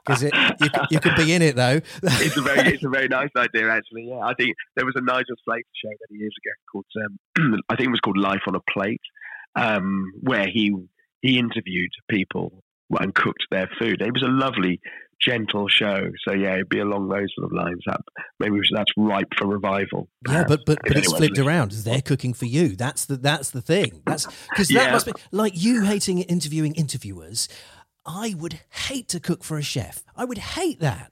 [0.04, 1.80] because you, could- you could be in it though.
[2.02, 4.08] it's a very it's a very nice idea actually.
[4.08, 7.76] Yeah, I think there was a Nigel Slater show many years ago called um, I
[7.76, 9.00] think it was called Life on a Plate,
[9.54, 10.74] um, where he
[11.22, 12.62] he interviewed people
[13.00, 14.00] and cooked their food.
[14.00, 14.80] It was a lovely,
[15.20, 16.10] gentle show.
[16.26, 17.82] So yeah, it'd be along those sort of lines.
[17.86, 18.00] That
[18.40, 20.08] maybe that's ripe for revival.
[20.28, 21.46] yeah, but but but it's flipped listening.
[21.48, 21.70] around.
[21.72, 22.76] They're cooking for you.
[22.76, 24.02] That's the that's the thing.
[24.06, 24.92] That's because that Yeah.
[24.92, 27.48] must be like you hating interviewing interviewers.
[28.04, 30.04] I would hate to cook for a chef.
[30.16, 31.10] I would hate that.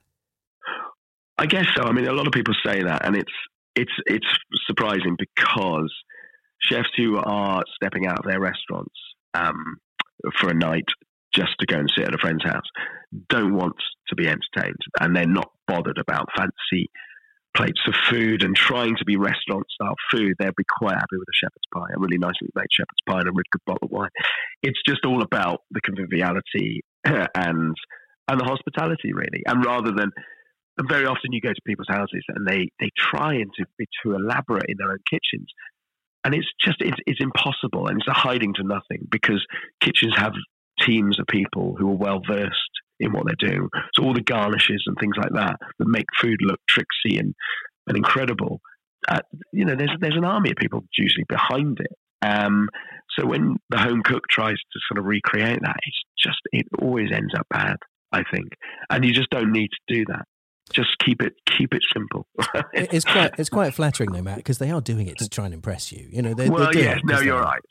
[1.37, 1.83] I guess so.
[1.83, 3.31] I mean, a lot of people say that, and it's
[3.75, 4.27] it's it's
[4.67, 5.93] surprising because
[6.61, 8.95] chefs who are stepping out of their restaurants
[9.33, 9.77] um,
[10.39, 10.85] for a night
[11.35, 12.65] just to go and sit at a friend's house
[13.29, 13.75] don't want
[14.07, 16.89] to be entertained, and they're not bothered about fancy
[17.55, 21.27] plates of food and trying to be restaurant style food, they'd be quite happy with
[21.29, 23.91] a shepherd's pie, a really nicely made shepherd's pie and a really good bottle of
[23.91, 24.09] wine.
[24.61, 27.75] It's just all about the conviviality and
[28.27, 29.43] and the hospitality, really.
[29.47, 30.11] And rather than
[30.77, 33.87] and very often you go to people's houses and they they try and to be
[34.03, 35.47] too elaborate in their own kitchens.
[36.25, 39.45] And it's just it's, it's impossible and it's a hiding to nothing because
[39.79, 40.33] kitchens have
[40.81, 42.53] teams of people who are well versed
[42.99, 43.69] in what they're doing.
[43.93, 47.33] So all the garnishes and things like that that make food look tricksy and,
[47.87, 48.61] and incredible.
[49.07, 49.19] Uh,
[49.51, 51.95] you know, there's there's an army of people usually behind it.
[52.25, 52.69] Um,
[53.17, 57.11] so when the home cook tries to sort of recreate that, it's just it always
[57.11, 57.77] ends up bad.
[58.11, 58.53] I think,
[58.89, 60.25] and you just don't need to do that.
[60.73, 62.25] Just keep it keep it simple.
[62.73, 65.53] it's quite it's quite flattering though, Matt, because they are doing it to try and
[65.53, 66.07] impress you.
[66.09, 67.61] You know, they're, well, they're yes, no, you're right.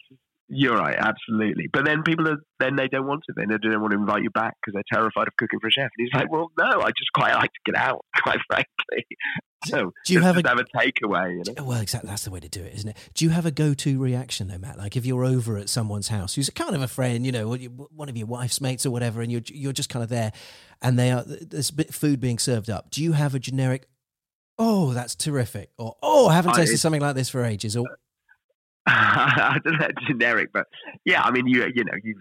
[0.54, 1.68] You're right, absolutely.
[1.72, 3.34] But then people are then they don't want to.
[3.36, 5.70] Then they don't want to invite you back because they're terrified of cooking for a
[5.70, 5.90] chef.
[5.96, 9.06] And he's like, "Well, no, I just quite like to get out, quite frankly."
[9.66, 11.44] So do you have a, have a takeaway?
[11.44, 11.64] You know?
[11.64, 12.08] Well, exactly.
[12.08, 12.96] That's the way to do it, isn't it?
[13.14, 14.78] Do you have a go-to reaction though, Matt?
[14.78, 18.08] Like if you're over at someone's house, who's kind of a friend, you know, one
[18.08, 20.32] of your wife's mates or whatever, and you're you're just kind of there,
[20.82, 22.90] and they are there's bit food being served up.
[22.90, 23.88] Do you have a generic?
[24.56, 25.70] Oh, that's terrific!
[25.78, 27.76] Or oh, I haven't tasted something like this for ages.
[27.76, 27.86] Or
[28.86, 30.66] I don't know, generic, but
[31.04, 32.16] yeah, I mean, you you know, you,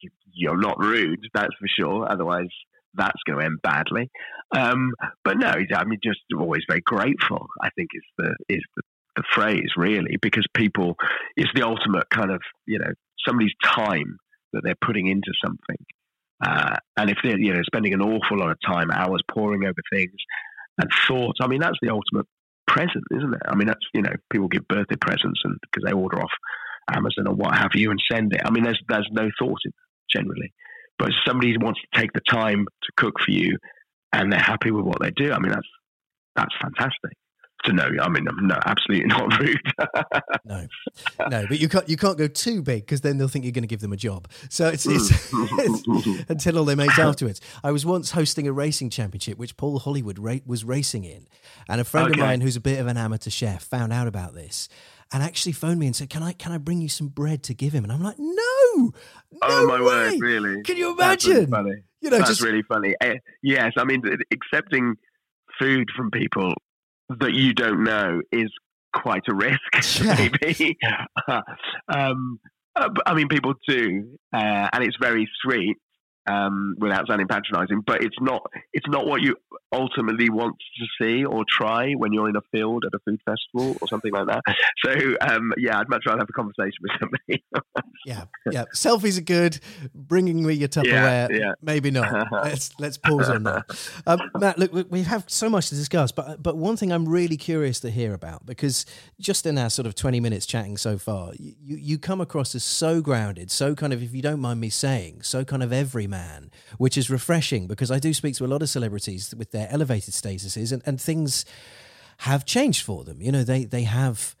[0.00, 2.10] you you're not rude, that's for sure.
[2.10, 2.48] Otherwise,
[2.94, 4.10] that's going to end badly.
[4.56, 4.92] Um,
[5.24, 7.46] but no, I mean, just always very grateful.
[7.62, 8.82] I think is the is the,
[9.16, 10.96] the phrase really because people
[11.36, 12.92] it's the ultimate kind of you know
[13.26, 14.18] somebody's time
[14.52, 15.84] that they're putting into something.
[16.44, 19.74] Uh, and if they're you know spending an awful lot of time, hours poring over
[19.92, 20.12] things
[20.78, 22.26] and thoughts, I mean that's the ultimate
[22.66, 23.42] present, isn't it?
[23.46, 26.30] I mean, that's you know, people give birthday presents and because they order off
[26.92, 28.42] Amazon or what have you and send it.
[28.44, 30.52] I mean, there's there's no thought in that generally,
[30.98, 33.58] but somebody wants to take the time to cook for you
[34.12, 35.32] and they're happy with what they do.
[35.32, 35.68] I mean, that's
[36.36, 37.12] that's fantastic
[37.64, 37.88] to know.
[38.00, 39.60] I mean, I'm no, absolutely not rude.
[40.44, 40.66] no,
[41.28, 43.62] no, but you can't you can't go too big because then they'll think you're going
[43.62, 44.28] to give them a job.
[44.48, 47.40] So it's, it's, it's until all their mates afterwards.
[47.62, 51.26] I was once hosting a racing championship which Paul Hollywood ra- was racing in,
[51.68, 52.20] and a friend okay.
[52.20, 54.68] of mine who's a bit of an amateur chef found out about this.
[55.12, 57.54] And actually phoned me and said, "Can I can I bring you some bread to
[57.54, 58.34] give him?" And I'm like, "No,
[58.74, 58.92] no
[59.42, 59.84] oh my way.
[59.84, 60.62] word, really?
[60.62, 61.50] Can you imagine?
[61.50, 61.82] That's really funny.
[62.00, 62.94] You know, That's just really funny.
[63.00, 64.96] Uh, yes, I mean, accepting
[65.58, 66.54] food from people
[67.08, 68.50] that you don't know is
[68.94, 70.28] quite a risk, yeah.
[70.42, 70.76] maybe.
[71.88, 72.38] um,
[72.76, 75.76] uh, I mean, people do, uh, and it's very sweet
[76.26, 77.82] um, without sounding patronising.
[77.86, 79.36] But it's not it's not what you
[79.72, 83.76] ultimately want to see or try when you're in a field at a food festival
[83.80, 84.42] or something like that.
[84.84, 87.42] So um, yeah, I'd much rather have a conversation with somebody.
[88.06, 88.64] yeah, yeah.
[88.74, 89.58] Selfies are good.
[89.94, 91.52] Bringing me your Tupperware, yeah, yeah.
[91.62, 92.30] maybe not.
[92.32, 93.64] let's let's pause on that.
[94.06, 97.38] Um, Matt, look, we have so much to discuss, but but one thing I'm really
[97.38, 98.84] curious to hear about because
[99.18, 102.64] just in our sort of 20 minutes chatting so far, you you come across as
[102.64, 106.06] so grounded, so kind of, if you don't mind me saying, so kind of every
[106.14, 109.66] man, which is refreshing because I do speak to a lot of celebrities with their
[109.68, 111.44] elevated statuses and, and things
[112.18, 113.20] have changed for them.
[113.20, 114.36] You know, they, they have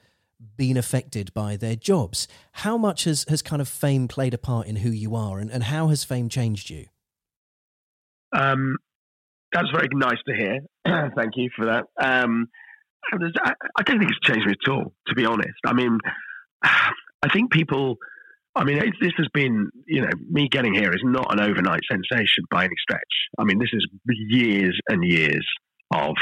[0.56, 2.28] been affected by their jobs.
[2.52, 5.50] How much has, has kind of fame played a part in who you are and,
[5.50, 6.86] and how has fame changed you?
[8.32, 8.76] Um,
[9.52, 10.60] that's very nice to hear.
[11.16, 11.86] Thank you for that.
[12.00, 12.46] Um,
[13.12, 15.58] I don't think it's changed me at all, to be honest.
[15.66, 15.98] I mean,
[16.62, 17.96] I think people
[18.56, 22.44] I mean, this has been, you know, me getting here is not an overnight sensation
[22.50, 23.02] by any stretch.
[23.38, 25.44] I mean, this is years and years
[25.92, 26.14] of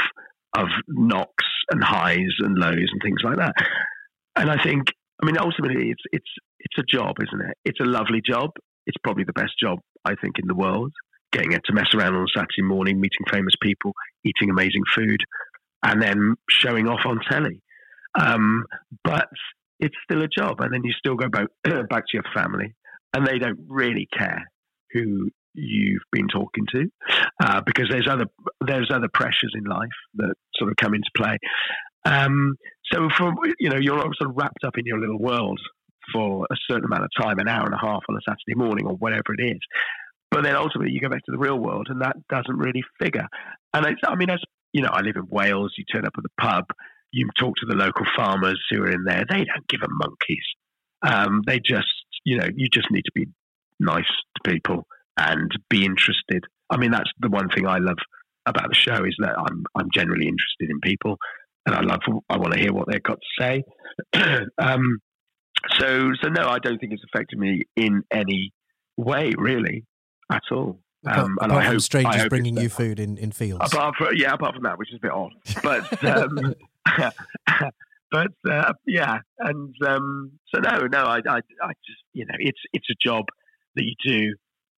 [0.55, 3.53] of knocks and highs and lows and things like that.
[4.35, 4.85] And I think,
[5.21, 7.57] I mean, ultimately, it's it's it's a job, isn't it?
[7.65, 8.49] It's a lovely job.
[8.87, 10.91] It's probably the best job I think in the world.
[11.31, 13.93] Getting to mess around on a Saturday morning, meeting famous people,
[14.23, 15.19] eating amazing food,
[15.83, 17.61] and then showing off on telly.
[18.19, 18.65] Um,
[19.03, 19.29] but
[19.83, 21.47] it's still a job, and then you still go back
[21.89, 22.73] back to your family,
[23.13, 24.43] and they don't really care
[24.93, 26.89] who you've been talking to,
[27.43, 28.25] uh, because there's other
[28.65, 31.37] there's other pressures in life that sort of come into play.
[32.05, 32.55] Um,
[32.91, 35.59] so, for you know, you're sort of wrapped up in your little world
[36.13, 38.87] for a certain amount of time, an hour and a half on a Saturday morning
[38.87, 39.59] or whatever it is.
[40.31, 43.27] But then ultimately, you go back to the real world, and that doesn't really figure.
[43.73, 44.39] And I mean, as
[44.71, 45.73] you know, I live in Wales.
[45.77, 46.65] You turn up at the pub,
[47.13, 50.43] you talk to the local farmers who are in there, they don't give a monkeys.
[51.03, 51.87] Um, they just,
[52.25, 53.27] you know, you just need to be
[53.79, 56.43] nice to people and be interested.
[56.69, 57.97] I mean, that's the one thing I love
[58.47, 61.17] about the show is that I'm I'm generally interested in people,
[61.65, 61.99] and I love
[62.29, 63.63] I want to hear what they've got to say.
[64.57, 64.99] um,
[65.77, 68.51] so so no, I don't think it's affected me in any
[68.97, 69.85] way really
[70.31, 70.79] at all.
[71.05, 73.73] Um, apart, and I hope strangers bringing you food in, in fields.
[73.73, 76.55] Apart from, yeah, apart from that, which is a bit odd, but um,
[78.11, 82.59] but uh, yeah, and um, so no, no, I, I, I just you know, it's
[82.73, 83.25] it's a job
[83.75, 84.35] that you do,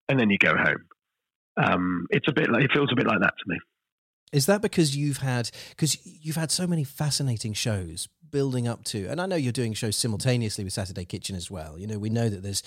[0.10, 0.86] and then you go home.
[1.58, 3.58] Um, it's a bit like it feels a bit like that to me.
[4.32, 9.08] Is that because you've had because you've had so many fascinating shows building up to,
[9.08, 11.80] and I know you're doing shows simultaneously with Saturday Kitchen as well.
[11.80, 12.64] You know, we know that there's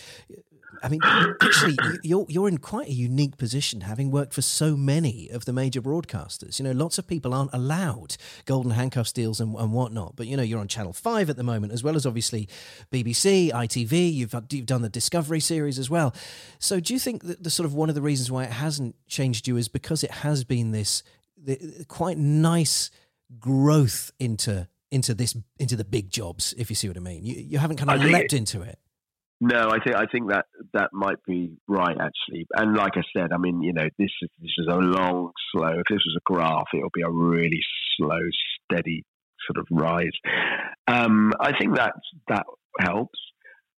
[0.83, 5.29] I mean, actually, you're you're in quite a unique position, having worked for so many
[5.31, 6.59] of the major broadcasters.
[6.59, 10.15] You know, lots of people aren't allowed golden handcuffs deals and, and whatnot.
[10.17, 12.49] But you know, you're on Channel Five at the moment, as well as obviously
[12.93, 14.13] BBC, ITV.
[14.13, 16.15] You've uh, you've done the Discovery series as well.
[16.59, 18.95] So, do you think that the sort of one of the reasons why it hasn't
[19.07, 21.03] changed you is because it has been this
[21.37, 22.91] the, quite nice
[23.39, 27.25] growth into into this into the big jobs, if you see what I mean.
[27.25, 28.79] You you haven't kind of leapt into it.
[29.41, 32.47] No, I think I think that that might be right actually.
[32.55, 35.69] And like I said, I mean, you know, this is this is a long, slow.
[35.79, 37.61] If this was a graph, it would be a really
[37.97, 38.19] slow,
[38.65, 39.05] steady
[39.47, 40.11] sort of rise.
[40.89, 41.93] Um, I think that
[42.29, 42.47] that
[42.81, 43.19] helps.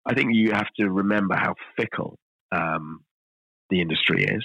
[0.06, 2.18] I think you have to remember how fickle
[2.52, 3.00] um,
[3.68, 4.44] the industry is.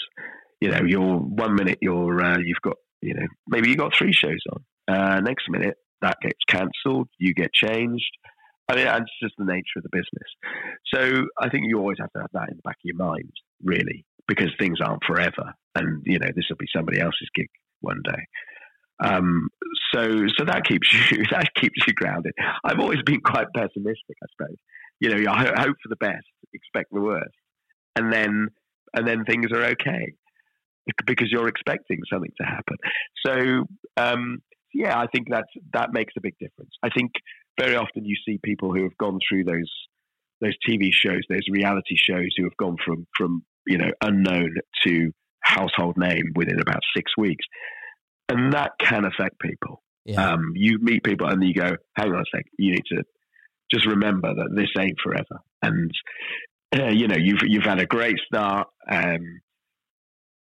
[0.60, 4.14] You know, you're one minute you're uh, you've got you know maybe you got three
[4.14, 4.64] shows on.
[4.88, 8.12] Uh, next minute that gets cancelled, you get changed.
[8.68, 10.30] I mean, it's just the nature of the business.
[10.94, 13.32] So I think you always have to have that in the back of your mind,
[13.64, 17.50] really, because things aren't forever, and you know this will be somebody else's gig
[17.82, 18.24] one day.
[19.04, 19.50] Um,
[19.94, 22.34] so, so that keeps you that keeps you grounded.
[22.64, 24.58] I've always been quite pessimistic, I suppose.
[25.00, 27.36] You know, I hope for the best, expect the worst,
[27.96, 28.48] and then
[28.96, 30.14] and then things are okay
[31.06, 32.78] because you're expecting something to happen.
[33.26, 33.66] So,
[33.98, 34.42] um,
[34.74, 36.72] yeah, I think that that makes a big difference.
[36.84, 37.12] I think
[37.60, 39.72] very often you see people who have gone through those
[40.42, 45.12] those TV shows, those reality shows, who have gone from from you know unknown to
[45.42, 47.46] household name within about six weeks,
[48.30, 49.82] and that can affect people.
[50.06, 50.34] Yeah.
[50.34, 53.04] Um, you meet people and you go, "Hang on a sec, you need to
[53.72, 55.92] just remember that this ain't forever." And
[56.78, 59.42] uh, you know, you've you've had a great start, um,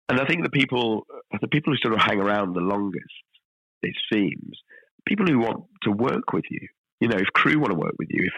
[0.08, 1.06] and I think the people
[1.40, 3.04] the people who sort of hang around the longest,
[3.82, 4.58] it seems,
[5.06, 6.68] people who want to work with you
[7.00, 8.32] you know, if crew want to work with you, if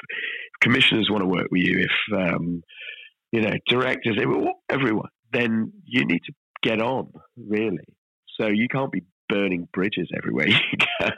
[0.61, 2.63] commissioners want to work with you, if um,
[3.33, 4.19] you know directors,
[4.71, 7.85] everyone, then you need to get on really.
[8.41, 10.57] So you can't be burning bridges everywhere you
[11.01, 11.09] go.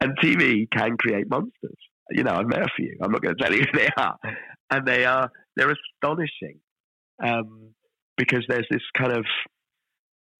[0.00, 1.76] and TV can create monsters.
[2.10, 2.96] You know, I've met a few.
[3.02, 4.16] I'm not going to tell you who they are,
[4.70, 6.60] and they are they're astonishing
[7.22, 7.70] um,
[8.16, 9.24] because there's this kind of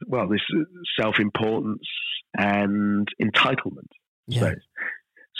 [0.06, 0.42] well, this
[1.00, 1.86] self importance
[2.36, 3.88] and entitlement.
[4.28, 4.40] Yeah.
[4.40, 4.54] So,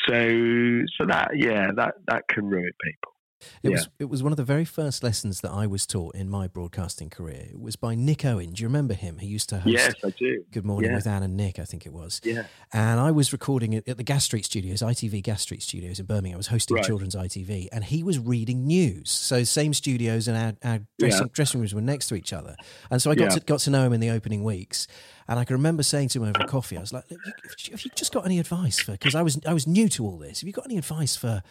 [0.08, 3.15] so so that yeah, that that can ruin people.
[3.62, 3.70] It yeah.
[3.70, 6.46] was it was one of the very first lessons that I was taught in my
[6.46, 7.48] broadcasting career.
[7.50, 8.52] It was by Nick Owen.
[8.52, 9.18] Do you remember him?
[9.18, 10.44] He used to host Yes, I do.
[10.50, 10.96] Good Morning yeah.
[10.96, 12.20] with Anne and Nick, I think it was.
[12.24, 12.44] Yeah.
[12.72, 16.06] And I was recording it at the Gas Street Studios, ITV Gas Street Studios in
[16.06, 16.36] Birmingham.
[16.36, 16.84] I was hosting right.
[16.84, 19.10] Children's ITV, and he was reading news.
[19.10, 21.32] So same studios and our, our dressing, yeah.
[21.32, 22.56] dressing rooms were next to each other.
[22.90, 24.86] And so I got to got to know him in the opening weeks.
[25.28, 28.12] And I can remember saying to him over coffee, I was like, "Have you just
[28.12, 30.40] got any advice for?" Because I was I was new to all this.
[30.40, 31.42] Have you got any advice for?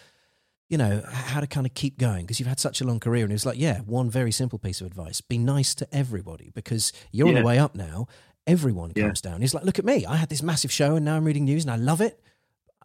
[0.69, 3.23] You know, how to kind of keep going because you've had such a long career.
[3.23, 6.51] And he was like, yeah, one very simple piece of advice be nice to everybody
[6.53, 7.35] because you're yeah.
[7.35, 8.07] on the way up now.
[8.47, 9.03] Everyone yeah.
[9.03, 9.41] comes down.
[9.41, 10.05] He's like, look at me.
[10.05, 12.19] I had this massive show and now I'm reading news and I love it.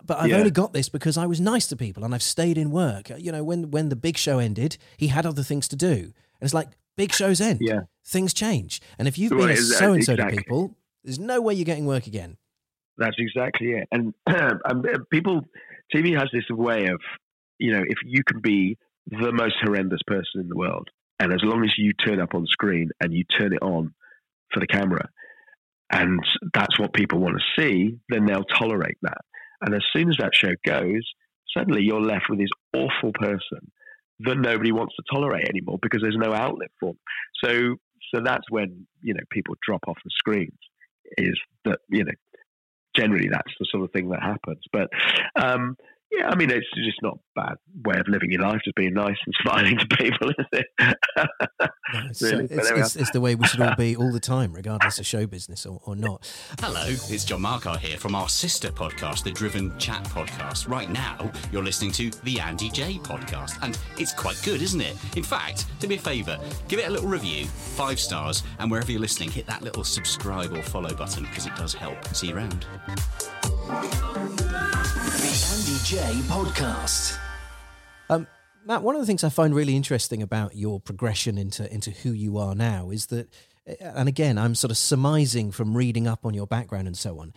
[0.04, 0.38] But I've yeah.
[0.38, 3.10] only got this because I was nice to people and I've stayed in work.
[3.18, 5.94] You know, when, when the big show ended, he had other things to do.
[5.94, 7.58] And it's like, big shows end.
[7.62, 7.80] Yeah.
[8.06, 8.80] Things change.
[8.98, 11.86] And if you've been a so and so to people, there's no way you're getting
[11.86, 12.36] work again.
[12.98, 13.88] That's exactly it.
[13.92, 15.42] And um, people,
[15.94, 17.00] TV has this way of
[17.60, 20.88] you know, if you can be the most horrendous person in the world,
[21.20, 23.94] and as long as you turn up on screen and you turn it on
[24.52, 25.08] for the camera,
[25.92, 26.20] and
[26.54, 29.18] that's what people want to see, then they'll tolerate that.
[29.60, 31.02] And as soon as that show goes,
[31.54, 33.70] suddenly you're left with this awful person
[34.20, 36.98] that nobody wants to tolerate anymore because there's no outlet for them.
[37.44, 37.76] So,
[38.14, 40.58] so that's when you know people drop off the screens.
[41.18, 42.12] Is that you know
[42.96, 44.62] generally that's the sort of thing that happens.
[44.72, 44.88] But
[45.36, 45.76] um,
[46.12, 48.94] Yeah, I mean, it's just not a bad way of living your life, just being
[48.94, 50.66] nice and smiling to people, is it?
[50.78, 51.24] No,
[52.08, 54.18] it's, uh, Really, but it's, it's, it's the way we should all be all the
[54.20, 56.28] time, regardless of show business or, or not.
[56.60, 60.68] Hello, it's John Markar here from our sister podcast, the Driven Chat Podcast.
[60.68, 64.96] Right now, you're listening to the Andy Jaye Podcast, and it's quite good, isn't it?
[65.16, 68.90] In fact, do me a favour, give it a little review, five stars, and wherever
[68.90, 72.04] you're listening, hit that little subscribe or follow button because it does help.
[72.14, 72.66] See you around.
[75.80, 77.18] The Jaye Podcast.
[78.10, 78.26] Um,
[78.66, 82.10] Matt, one of the things I find really interesting about your progression into into who
[82.10, 83.32] you are now is that,
[83.80, 87.32] and again, I'm sort of surmising from reading up on your background and so on,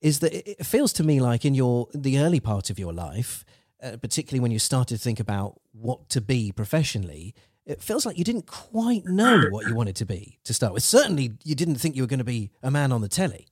[0.00, 2.92] is that it it feels to me like in your the early part of your
[2.92, 3.44] life,
[3.80, 7.32] uh, particularly when you started to think about what to be professionally.
[7.64, 10.82] It feels like you didn't quite know what you wanted to be to start with.
[10.82, 13.46] Certainly, you didn't think you were going to be a man on the telly.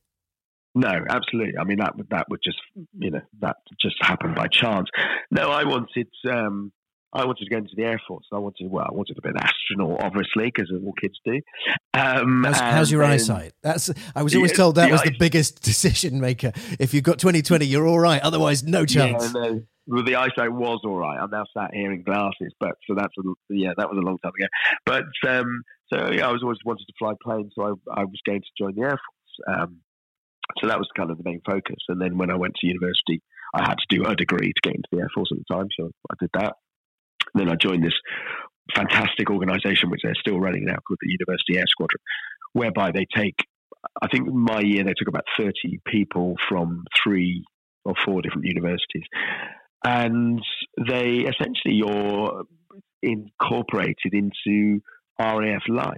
[0.76, 1.56] No, absolutely.
[1.58, 2.58] I mean, that would that would just
[2.98, 4.88] you know that just happened by chance.
[5.30, 6.70] No, I wanted um,
[7.14, 8.26] I wanted to go into the air force.
[8.30, 11.40] I wanted well, I wanted to be an astronaut, obviously, because all kids do.
[11.94, 13.52] Um, How's, how's your then- eyesight?
[13.62, 16.52] That's I was always told that the was the biggest decision maker.
[16.78, 18.20] If you've got 2020, you're all right.
[18.20, 19.32] Otherwise, no chance.
[19.34, 19.62] Yeah, no.
[19.86, 21.16] Well, the eyesight was all right.
[21.18, 24.18] I'm now sat here in glasses, but so that's a, yeah, that was a long
[24.18, 24.48] time ago.
[24.84, 28.20] But um, so yeah, I was always wanted to fly planes, so I, I was
[28.26, 29.58] going to join the air force.
[29.58, 29.76] Um,
[30.60, 31.76] so that was kind of the main focus.
[31.88, 33.20] And then when I went to university,
[33.54, 35.68] I had to do a degree to get into the air force at the time,
[35.78, 36.54] so I did that.
[37.34, 37.94] then I joined this
[38.74, 42.00] fantastic organisation, which they're still running now, called the University Air Squadron,
[42.52, 43.36] whereby they take.
[44.02, 47.44] I think my year they took about thirty people from three
[47.84, 49.04] or four different universities,
[49.84, 50.40] and
[50.88, 52.44] they essentially you're
[53.02, 54.80] incorporated into
[55.20, 55.96] RAF life.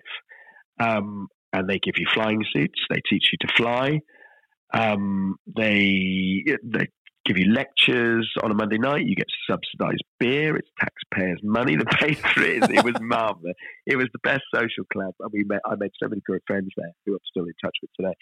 [0.80, 2.78] Um, and they give you flying suits.
[2.90, 4.00] They teach you to fly.
[4.72, 6.88] Um, they they
[7.28, 9.04] give you lectures on a Monday night.
[9.06, 10.56] You get subsidised beer.
[10.56, 12.70] It's taxpayers' money that pays for it.
[12.70, 13.54] It was marvelous.
[13.86, 15.60] It was the best social club, I met.
[15.64, 18.14] I made so many great friends there who I'm still in touch with today.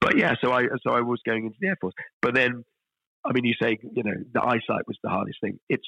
[0.00, 1.94] But yeah, so I so I was going into the air force.
[2.22, 2.64] But then,
[3.24, 5.58] I mean, you say you know the eyesight was the hardest thing.
[5.68, 5.86] It's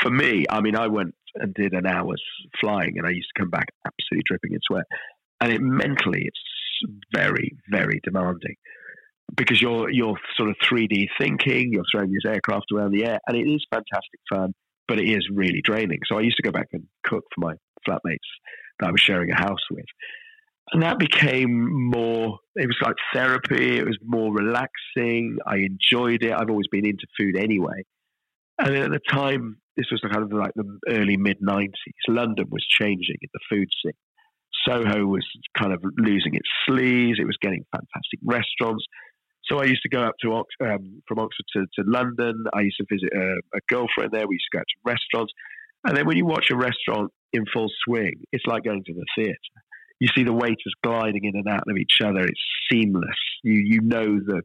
[0.00, 0.46] for me.
[0.50, 2.22] I mean, I went and did an hour's
[2.58, 4.86] flying, and I used to come back absolutely dripping in sweat.
[5.40, 6.40] And it mentally, it's
[7.12, 8.56] very very demanding
[9.36, 11.72] because you're you're sort of 3D thinking.
[11.72, 14.54] You're throwing this aircraft around the air, and it is fantastic fun,
[14.86, 16.00] but it is really draining.
[16.06, 17.54] So I used to go back and cook for my
[17.88, 18.18] flatmates
[18.80, 19.86] that I was sharing a house with.
[20.72, 23.78] And that became more, it was like therapy.
[23.78, 25.38] It was more relaxing.
[25.46, 26.32] I enjoyed it.
[26.32, 27.84] I've always been into food anyway.
[28.58, 31.68] And at the time, this was kind of like the early mid 90s.
[32.08, 33.92] London was changing in the food scene.
[34.66, 35.24] Soho was
[35.56, 37.18] kind of losing its sleeves.
[37.20, 38.84] It was getting fantastic restaurants.
[39.48, 42.44] So I used to go up to Ox- um, from Oxford to, to London.
[42.54, 44.26] I used to visit a, a girlfriend there.
[44.28, 45.32] We used to go out to restaurants.
[45.84, 49.04] And then when you watch a restaurant in full swing, it's like going to the
[49.16, 49.34] theatre.
[50.00, 52.20] You see the waiters gliding in and out of each other.
[52.20, 53.18] It's seamless.
[53.42, 54.42] You you know the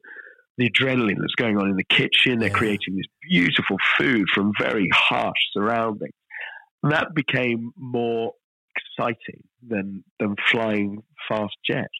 [0.58, 2.40] the adrenaline that's going on in the kitchen.
[2.40, 2.54] They're Yeah.
[2.56, 6.14] creating this beautiful food from very harsh surroundings.
[6.82, 8.34] And that became more
[8.76, 11.94] exciting than than flying fast jets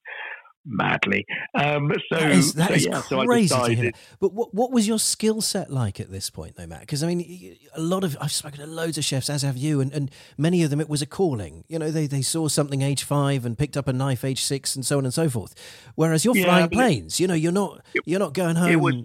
[0.66, 1.26] madly.
[1.54, 3.84] Um, so That is, that so, is yeah, so I crazy to hear.
[3.92, 3.96] that.
[4.20, 6.82] But what, what was your skill set like at this point, though, Matt?
[6.82, 9.82] Because I mean, a lot of I've spoken to loads of chefs, as have you,
[9.82, 11.64] and, and many of them it was a calling.
[11.68, 14.76] You know, they they saw something age five and picked up a knife age six,
[14.76, 15.54] and so on and so forth.
[15.96, 17.20] Whereas you're Yeah, flying planes.
[17.20, 18.96] You know, you're not you're not going home was-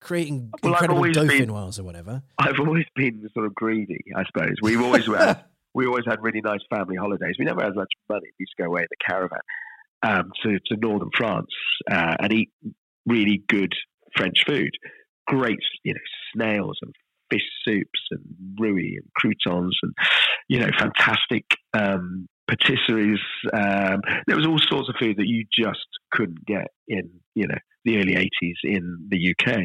[0.00, 2.22] creating Well, incredible been- dauphinoise or whatever.
[2.38, 4.56] I've always been sort of greedy, I suppose.
[4.62, 7.36] We've always had, we always had really nice family holidays.
[7.38, 8.26] We never had much money.
[8.38, 9.38] We used to go away in the caravan
[10.04, 11.50] um, to to northern France
[11.90, 12.50] uh, and eat
[13.06, 13.72] really good
[14.16, 14.70] French food.
[15.26, 16.00] Great, you know,
[16.34, 16.94] snails and
[17.30, 18.20] fish soups and
[18.60, 19.92] rouille and croutons and
[20.48, 23.18] you know, fantastic um, patisseries.
[23.52, 27.58] Um, there was all sorts of food that you just couldn't get in, you know,
[27.84, 29.60] the early '80s in the UK.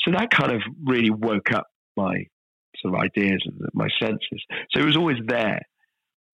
[0.00, 1.66] So that kind of really woke up
[1.96, 2.26] my
[2.80, 4.44] sort of ideas and my senses.
[4.70, 5.60] So it was always there.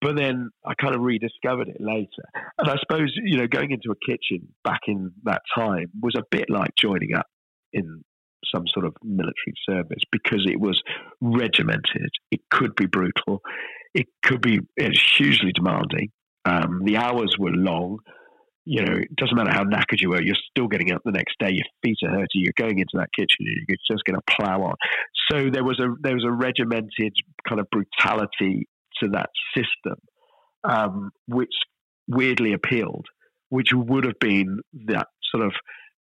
[0.01, 2.25] But then I kind of rediscovered it later.
[2.59, 6.25] And I suppose, you know, going into a kitchen back in that time was a
[6.31, 7.27] bit like joining up
[7.73, 8.03] in
[8.55, 10.81] some sort of military service because it was
[11.21, 12.11] regimented.
[12.31, 13.43] It could be brutal.
[13.95, 16.11] It could be it's hugely demanding.
[16.45, 17.99] Um, the hours were long.
[18.65, 21.35] You know, it doesn't matter how knackered you were, you're still getting up the next
[21.41, 21.51] day.
[21.51, 22.29] Your feet are hurting.
[22.35, 24.75] You're going into that kitchen you're just going to plow on.
[25.31, 27.13] So there was a there was a regimented
[27.49, 28.69] kind of brutality
[29.01, 29.99] to that system,
[30.65, 31.53] um, which
[32.09, 33.07] weirdly appealed,
[33.49, 35.53] which would have been that sort of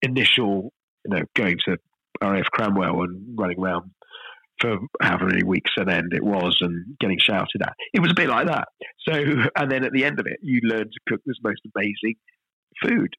[0.01, 0.71] initial,
[1.05, 1.77] you know, going to
[2.21, 3.91] RAF Cranwell and running around
[4.59, 7.73] for however many weeks at end it was and getting shouted at.
[7.93, 8.67] It was a bit like that.
[9.07, 9.13] So,
[9.55, 12.15] and then at the end of it, you learn to cook this most amazing
[12.81, 13.13] food.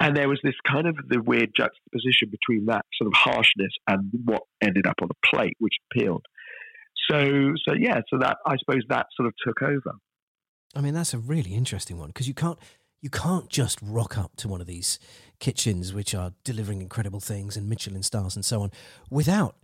[0.00, 4.10] And there was this kind of the weird juxtaposition between that sort of harshness and
[4.24, 6.24] what ended up on the plate, which appealed.
[7.10, 9.92] So, so yeah, so that I suppose that sort of took over.
[10.74, 12.58] I mean, that's a really interesting one because you can't
[13.00, 14.98] you can't just rock up to one of these
[15.38, 18.70] kitchens which are delivering incredible things and Michelin stars and so on
[19.10, 19.56] without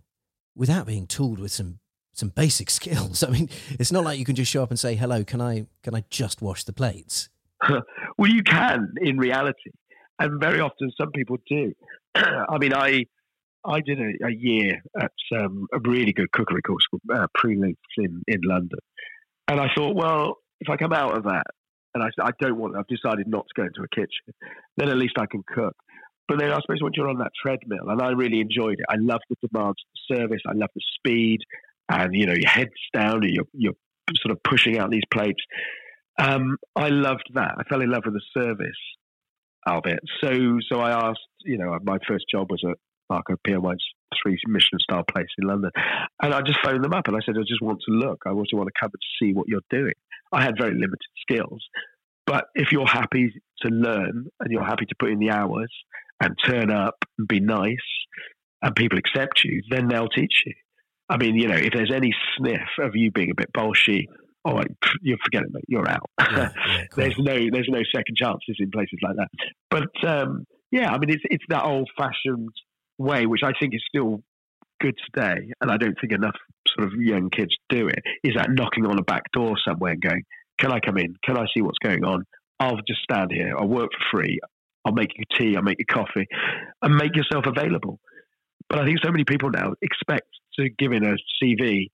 [0.55, 1.79] without being tooled with some
[2.13, 3.23] some basic skills.
[3.23, 5.65] I mean, it's not like you can just show up and say, "Hello, can I
[5.83, 7.29] can I just wash the plates?"
[8.17, 9.71] well, you can in reality,
[10.19, 11.73] and very often some people do.
[12.15, 13.05] I mean, I
[13.65, 17.61] I did a, a year at um, a really good cookery course called uh, Prue
[17.61, 18.79] Leith's in in London,
[19.47, 21.45] and I thought, well, if I come out of that
[21.93, 24.33] and I I don't want, I've decided not to go into a kitchen,
[24.77, 25.75] then at least I can cook.
[26.27, 28.85] But then I suppose once you're on that treadmill, and I really enjoyed it.
[28.89, 30.41] I love the demands of the service.
[30.47, 31.39] I love the speed,
[31.89, 33.73] and you know your head's down, and you're you're
[34.21, 35.41] sort of pushing out these plates.
[36.19, 37.55] Um, I loved that.
[37.57, 38.81] I fell in love with the service
[39.65, 39.99] of it.
[40.23, 42.77] So so I asked, you know, my first job was at
[43.11, 43.83] Marco Pierre White's
[44.21, 45.71] three Michelin star place in London,
[46.21, 48.23] and I just phoned them up and I said, I just want to look.
[48.25, 49.93] I also want to come and see what you're doing.
[50.31, 51.61] I had very limited skills,
[52.25, 53.33] but if you're happy
[53.63, 55.71] to learn and you're happy to put in the hours
[56.21, 57.75] and turn up and be nice
[58.61, 60.53] and people accept you, then they'll teach you.
[61.09, 64.05] I mean, you know, if there's any sniff of you being a bit bolshy,
[64.45, 64.61] oh,
[65.01, 65.65] you forget it, mate.
[65.67, 66.09] You're out.
[66.19, 69.29] Yeah, yeah, there's no there's no second chances in places like that.
[69.69, 72.49] But um, yeah, I mean, it's it's that old fashioned
[73.01, 74.21] way, which I think is still
[74.79, 76.35] good today, and I don't think enough
[76.67, 77.99] sort of young kids do it.
[78.23, 80.23] Is that knocking on a back door somewhere and going,
[80.59, 81.15] "Can I come in?
[81.23, 82.25] Can I see what's going on?
[82.59, 83.55] I'll just stand here.
[83.57, 84.39] I'll work for free.
[84.85, 86.27] I'll make you tea, I'll make you coffee,
[86.81, 87.99] and make yourself available.
[88.69, 90.27] But I think so many people now expect
[90.57, 91.87] to give in a CV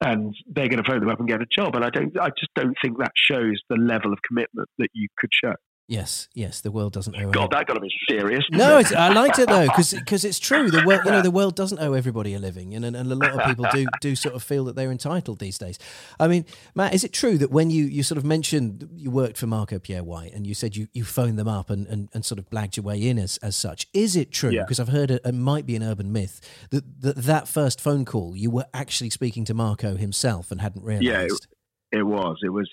[0.00, 1.74] and they're going to phone them up and get a job.
[1.74, 5.08] And I don't, I just don't think that shows the level of commitment that you
[5.18, 5.54] could show.
[5.90, 7.30] Yes, yes, the world doesn't owe.
[7.30, 8.44] God, that got to be serious.
[8.52, 10.70] No, I liked it though because it's true.
[10.70, 13.30] The world, you know, the world doesn't owe everybody a living, and, and a lot
[13.30, 15.78] of people do do sort of feel that they're entitled these days.
[16.20, 19.38] I mean, Matt, is it true that when you, you sort of mentioned you worked
[19.38, 22.22] for Marco Pierre White and you said you, you phoned them up and, and, and
[22.22, 23.86] sort of blagged your way in as, as such?
[23.94, 24.50] Is it true?
[24.50, 24.82] Because yeah.
[24.82, 28.36] I've heard it, it might be an urban myth that, that that first phone call
[28.36, 31.06] you were actually speaking to Marco himself and hadn't realised.
[31.06, 32.36] Yeah, it, it was.
[32.42, 32.68] It was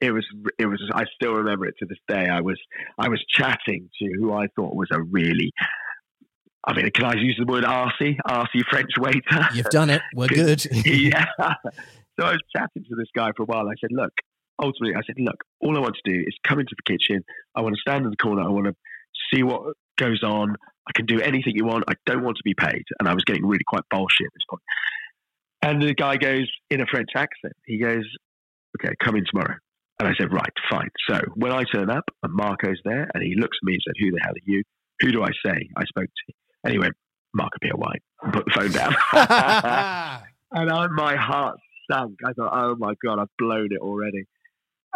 [0.00, 0.26] it was
[0.58, 2.28] it was I still remember it to this day.
[2.28, 2.58] I was
[2.98, 5.52] I was chatting to who I thought was a really
[6.66, 8.16] I mean, can I use the word arsey?
[8.28, 9.48] Arsey French waiter.
[9.54, 10.02] You've done it.
[10.14, 10.64] We're good.
[10.84, 11.26] yeah.
[12.18, 13.66] So I was chatting to this guy for a while.
[13.66, 14.12] I said, look,
[14.62, 17.24] ultimately, I said, look, all I want to do is come into the kitchen.
[17.54, 18.42] I want to stand in the corner.
[18.42, 18.74] I want to
[19.32, 20.56] see what goes on.
[20.86, 21.84] I can do anything you want.
[21.88, 22.82] I don't want to be paid.
[22.98, 24.62] And I was getting really quite bullshit at this point.
[25.62, 27.54] And the guy goes in a French accent.
[27.64, 28.04] He goes,
[28.78, 29.56] okay, come in tomorrow.
[30.00, 30.88] And I said, right, fine.
[31.10, 33.94] So when I turn up and Marco's there and he looks at me and said,
[34.00, 34.62] who the hell are you?
[35.00, 36.32] Who do I say I spoke to?
[36.64, 36.94] And he went,
[37.34, 38.02] Marco Pierre White.
[38.32, 38.94] Put the phone down.
[40.52, 41.58] and I, my heart
[41.90, 42.16] sunk.
[42.24, 44.24] I thought, oh my God, I've blown it already.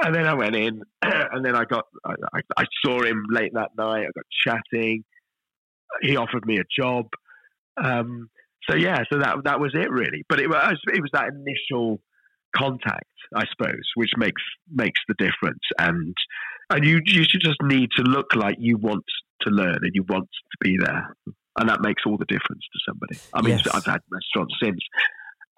[0.02, 3.52] And then I went in and then I got, I, I, I saw him late
[3.52, 4.06] that night.
[4.06, 4.24] I got
[4.72, 5.04] chatting.
[6.00, 7.08] He offered me a job.
[7.76, 8.30] Um,
[8.68, 10.24] so yeah, so that that was it really.
[10.28, 12.00] But it was it was that initial
[12.54, 14.42] contact, I suppose, which makes
[14.72, 15.62] makes the difference.
[15.78, 16.14] And
[16.70, 19.04] and you you should just need to look like you want
[19.42, 21.14] to learn and you want to be there,
[21.58, 23.18] and that makes all the difference to somebody.
[23.32, 23.74] I mean, yes.
[23.74, 24.80] I've had restaurants since,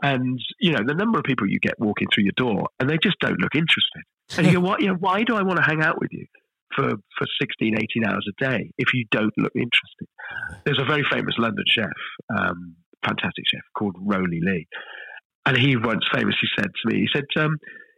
[0.03, 2.99] and you know the number of people you get walking through your door, and they
[3.03, 4.03] just don't look interested.
[4.37, 4.81] And you go, what?
[4.81, 6.27] You know, why do I want to hang out with you?
[6.75, 10.09] For, for 16, 18 hours a day if you don't look interested.
[10.65, 11.89] There's a very famous London chef,
[12.37, 14.67] um, fantastic chef called Rowley Leigh,
[15.47, 17.57] and he once famously said to me, he said, um,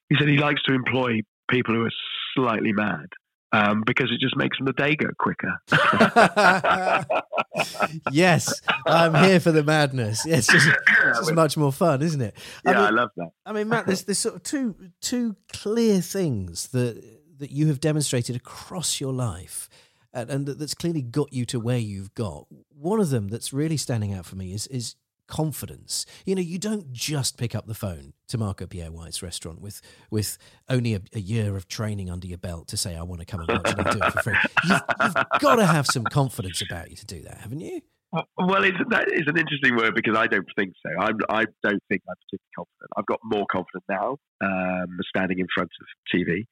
[0.08, 1.20] he said he likes to employ
[1.50, 1.92] people who are
[2.34, 3.06] slightly mad.
[3.50, 5.58] Um, because it just makes them the day go quicker.
[8.12, 10.26] yes, I'm here for the madness.
[10.26, 10.68] Yeah, it's just,
[11.06, 12.36] it's just much more fun, isn't it?
[12.66, 13.30] I yeah, mean, I love that.
[13.46, 17.02] I mean, Matt, there's, there's sort of two two clear things that
[17.38, 19.70] that you have demonstrated across your life,
[20.12, 22.48] and, and that's clearly got you to where you've got.
[22.68, 24.94] One of them that's really standing out for me is is
[25.28, 26.04] confidence.
[26.24, 29.80] You know, you don't just pick up the phone to Marco Pierre White's restaurant with
[30.10, 30.36] with
[30.68, 33.40] only a, a year of training under your belt to say, I want to come
[33.40, 34.36] and watch and do it for free.
[34.68, 37.82] You've, you've got to have some confidence about you to do that, haven't you?
[38.16, 40.90] Uh, well, it's, that is an interesting word because I don't think so.
[40.98, 42.90] I'm, I do not think I'm particularly confident.
[42.96, 46.46] I've got more confident now, um, standing in front of TV.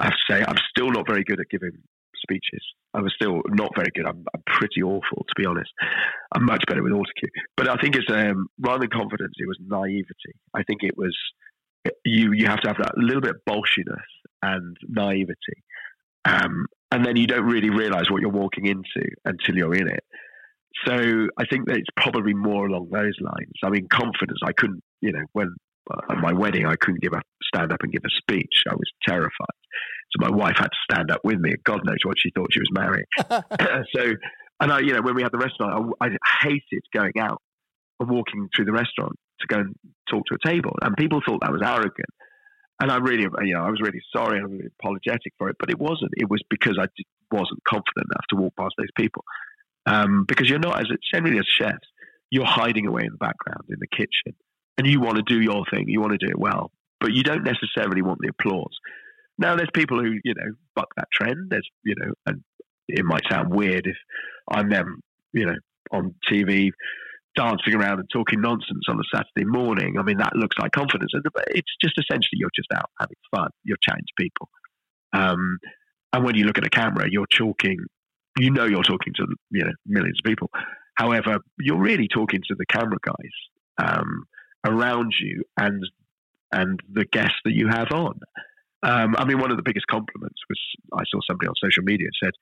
[0.00, 1.70] I have to say, I'm still not very good at giving
[2.26, 2.64] speeches.
[2.94, 4.06] I was still not very good.
[4.06, 5.70] I'm, I'm pretty awful, to be honest.
[6.34, 7.30] I'm much better with autocue.
[7.56, 10.34] But I think it's um, rather than confidence, it was naivety.
[10.54, 11.16] I think it was
[12.04, 12.32] you.
[12.32, 14.08] You have to have that little bit of bolshiness
[14.42, 15.62] and naivety,
[16.24, 20.04] um, and then you don't really realize what you're walking into until you're in it.
[20.84, 20.92] So
[21.38, 23.52] I think that it's probably more along those lines.
[23.64, 24.40] I mean, confidence.
[24.44, 25.54] I couldn't, you know, when
[26.10, 28.64] at my wedding, I couldn't give a stand up and give a speech.
[28.68, 29.56] I was terrified.
[30.12, 31.54] So my wife had to stand up with me.
[31.64, 33.06] God knows what she thought she was marrying.
[33.94, 34.14] so,
[34.60, 36.10] and I, you know, when we had the restaurant, I, I
[36.42, 37.42] hated going out
[38.00, 39.74] and walking through the restaurant to go and
[40.10, 42.10] talk to a table, and people thought that was arrogant.
[42.80, 44.38] And I really, you know, I was really sorry.
[44.38, 46.10] I'm really apologetic for it, but it wasn't.
[46.16, 46.86] It was because I
[47.32, 49.24] wasn't confident enough to walk past those people.
[49.86, 51.88] Um, because you're not, as generally as chefs,
[52.30, 54.36] you're hiding away in the background in the kitchen,
[54.76, 55.88] and you want to do your thing.
[55.88, 58.76] You want to do it well, but you don't necessarily want the applause.
[59.38, 61.50] Now, there's people who you know buck that trend.
[61.50, 62.42] There's you know, and
[62.88, 63.96] it might sound weird if
[64.50, 65.00] I'm them,
[65.32, 65.56] you know,
[65.90, 66.70] on TV
[67.34, 69.98] dancing around and talking nonsense on a Saturday morning.
[69.98, 71.12] I mean, that looks like confidence.
[71.48, 73.50] It's just essentially you're just out having fun.
[73.62, 74.48] You're chatting to people.
[75.12, 75.58] Um,
[76.12, 77.78] and when you look at a camera, you're talking,
[78.38, 80.50] you know, you're talking to, you know, millions of people.
[80.94, 84.24] However, you're really talking to the camera guys um,
[84.64, 85.82] around you and
[86.52, 88.18] and the guests that you have on.
[88.82, 90.58] Um, I mean, one of the biggest compliments was
[90.94, 92.32] I saw somebody on social media said,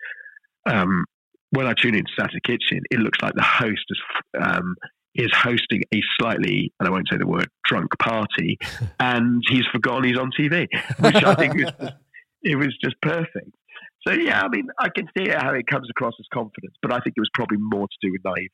[0.66, 1.04] um,
[1.50, 4.00] when I tune into Saturday Kitchen, it looks like the host is
[4.40, 4.74] um,
[5.14, 8.58] is hosting a slightly, and I won't say the word, drunk party,
[9.00, 10.66] and he's forgotten he's on TV,
[10.98, 11.94] which I think was just,
[12.42, 13.50] it was just perfect.
[14.06, 16.98] So yeah, I mean, I can see how it comes across as confidence, but I
[16.98, 18.50] think it was probably more to do with naivety.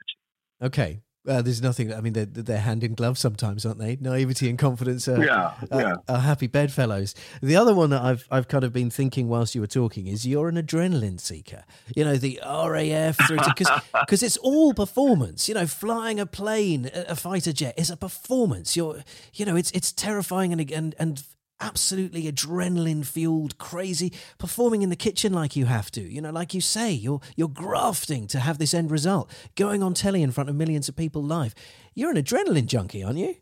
[0.63, 1.93] Okay, uh, there's nothing.
[1.93, 3.97] I mean, they're, they're hand in glove sometimes, aren't they?
[4.01, 5.77] Naivety and confidence are, yeah, yeah.
[5.77, 7.15] are, are happy bedfellows.
[7.43, 10.27] The other one that I've I've kind of been thinking whilst you were talking is
[10.27, 11.65] you're an adrenaline seeker.
[11.95, 15.47] You know, the RAF because it's all performance.
[15.47, 18.75] You know, flying a plane, a fighter jet is a performance.
[18.75, 19.05] You're,
[19.35, 21.23] you know, it's it's terrifying and and and
[21.61, 26.01] absolutely adrenaline fueled, crazy, performing in the kitchen like you have to.
[26.01, 29.95] You know, like you say, you're you're grafting to have this end result, going on
[29.95, 31.55] telly in front of millions of people live.
[31.95, 33.37] You're an adrenaline junkie, aren't you?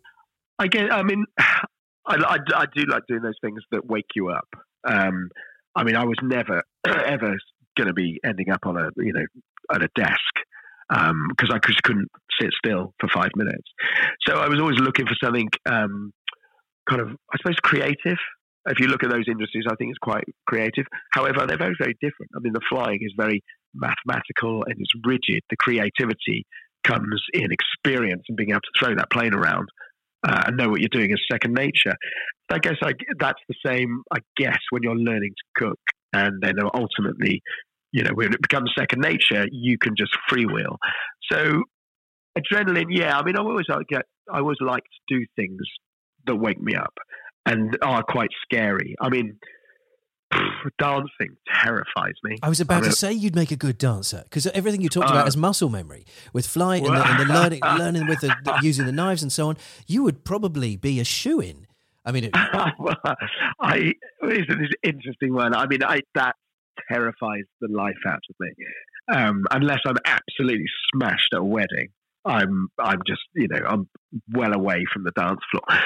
[0.58, 0.92] I get.
[0.92, 1.56] I mean, I,
[2.16, 4.48] I, I do like doing those things that wake you up.
[4.84, 5.30] Um,
[5.74, 7.36] I mean, I was never ever
[7.76, 9.24] going to be ending up on a you know
[9.72, 10.20] at a desk
[10.88, 12.08] because um, I just couldn't
[12.40, 13.68] sit still for five minutes.
[14.26, 16.12] So I was always looking for something um,
[16.88, 18.18] kind of, I suppose, creative.
[18.66, 20.84] If you look at those industries, I think it's quite creative.
[21.12, 22.32] However, they're very, very different.
[22.36, 23.42] I mean, the flying is very
[23.74, 25.42] mathematical and it's rigid.
[25.50, 26.44] The creativity
[26.84, 29.68] comes in experience and being able to throw that plane around
[30.26, 31.94] uh, and know what you're doing is second nature.
[32.50, 35.78] I guess I, that's the same, I guess, when you're learning to cook.
[36.12, 37.42] And then ultimately,
[37.92, 40.76] you know, when it becomes second nature, you can just freewheel.
[41.30, 41.62] So
[42.38, 43.18] adrenaline, yeah.
[43.18, 45.60] I mean, I always like get, I always like to do things
[46.28, 46.94] that wake me up
[47.44, 48.94] and are quite scary.
[49.00, 49.38] I mean,
[50.78, 52.36] dancing terrifies me.
[52.42, 54.88] I was about I mean, to say you'd make a good dancer because everything you
[54.88, 58.20] talked uh, about is muscle memory with flight and the, and the learning, learning with
[58.20, 59.56] the, the, using the knives and so on.
[59.86, 61.66] You would probably be a shoe in.
[62.04, 65.54] I mean, it, I it's an interesting one.
[65.54, 66.36] I mean, I that
[66.90, 68.50] terrifies the life out of me.
[69.10, 71.88] Um, unless I'm absolutely smashed at a wedding,
[72.28, 73.88] I'm I'm just you know I'm
[74.32, 75.80] well away from the dance floor.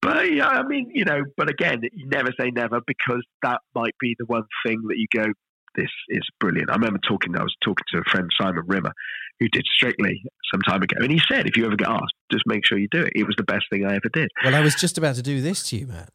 [0.00, 3.94] But yeah, I mean you know, but again, you never say never because that might
[4.00, 5.32] be the one thing that you go,
[5.74, 6.70] this is brilliant.
[6.70, 7.36] I remember talking.
[7.36, 8.92] I was talking to a friend Simon Rimmer,
[9.40, 10.22] who did Strictly
[10.52, 12.88] some time ago, and he said, if you ever get asked, just make sure you
[12.90, 13.12] do it.
[13.14, 14.28] It was the best thing I ever did.
[14.44, 16.10] Well, I was just about to do this to you, Matt.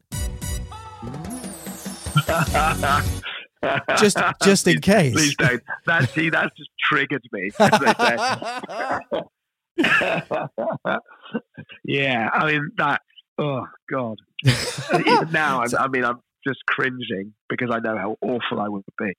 [3.97, 5.13] just just in case.
[5.13, 5.61] Please don't.
[5.85, 7.51] That see, that's just triggered me.
[11.83, 13.01] yeah, I mean that.
[13.37, 14.17] Oh God!
[14.45, 18.83] Even now, I, I mean, I'm just cringing because I know how awful I would
[18.99, 19.13] be.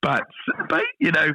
[0.00, 0.22] But
[0.68, 1.32] but you know,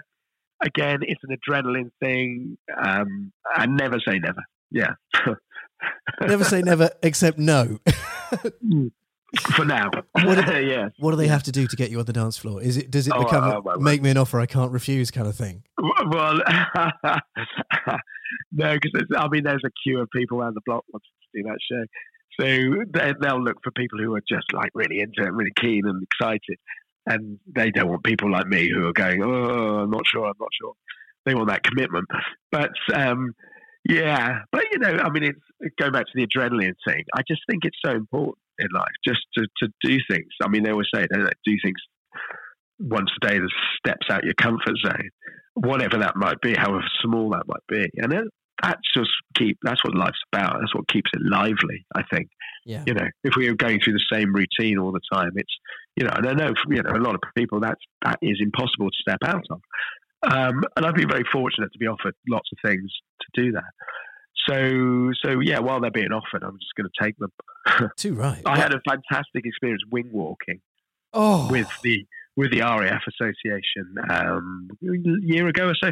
[0.64, 2.58] again, it's an adrenaline thing.
[2.76, 4.44] Um, I never say never.
[4.72, 4.94] Yeah.
[6.22, 7.80] never say never, except no.
[9.56, 10.90] For now, what do, yeah.
[11.00, 12.62] What do they have to do to get you on the dance floor?
[12.62, 14.72] Is it does it oh, become oh, well, make uh, me an offer I can't
[14.72, 15.64] refuse kind of thing?
[16.08, 16.36] Well,
[18.52, 21.44] no, because I mean, there's a queue of people around the block wanting to do
[21.44, 21.86] that show.
[22.40, 26.04] So they'll look for people who are just like really into it, really keen and
[26.04, 26.58] excited.
[27.08, 30.34] And they don't want people like me who are going, oh, I'm not sure, I'm
[30.40, 30.74] not sure.
[31.26, 32.08] They want that commitment.
[32.52, 33.34] But um,
[33.88, 37.04] yeah, but you know, I mean, it's going back to the adrenaline thing.
[37.16, 40.28] I just think it's so important in life just to, to do things.
[40.42, 41.80] I mean, they always say, they, do things
[42.80, 45.10] once a day that steps out your comfort zone,
[45.54, 48.26] whatever that might be, however small that might be, and it,
[48.62, 49.58] that's just keep.
[49.64, 50.58] That's what life's about.
[50.60, 51.86] That's what keeps it lively.
[51.96, 52.30] I think.
[52.66, 52.84] Yeah.
[52.88, 55.54] You know, if we are going through the same routine all the time, it's
[55.96, 58.90] you know, and I know you know a lot of people that's that is impossible
[58.90, 59.62] to step out of.
[60.24, 62.90] Um, and I've been very fortunate to be offered lots of things
[63.22, 63.64] to do that.
[64.48, 67.32] So, so yeah, while they're being offered, I'm just going to take them.
[67.98, 68.42] Too right.
[68.46, 70.62] I had a fantastic experience wing walking
[71.14, 72.06] oh, with the
[72.36, 75.92] with the RAF Association um, a year ago or so,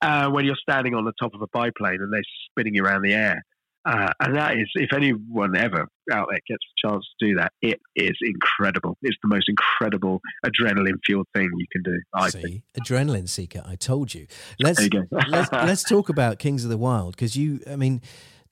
[0.00, 3.02] uh, when you're standing on the top of a biplane and they're spinning you around
[3.02, 3.44] the air.
[3.84, 7.52] Uh, and that is, if anyone ever out there gets a chance to do that,
[7.62, 8.96] it is incredible.
[9.02, 12.00] It's the most incredible adrenaline fueled thing you can do.
[12.14, 12.62] I see, think.
[12.80, 13.62] adrenaline seeker.
[13.66, 14.26] I told you.
[14.60, 15.18] Let's There you go.
[15.28, 17.60] let's, let's talk about Kings of the Wild because you.
[17.68, 18.02] I mean,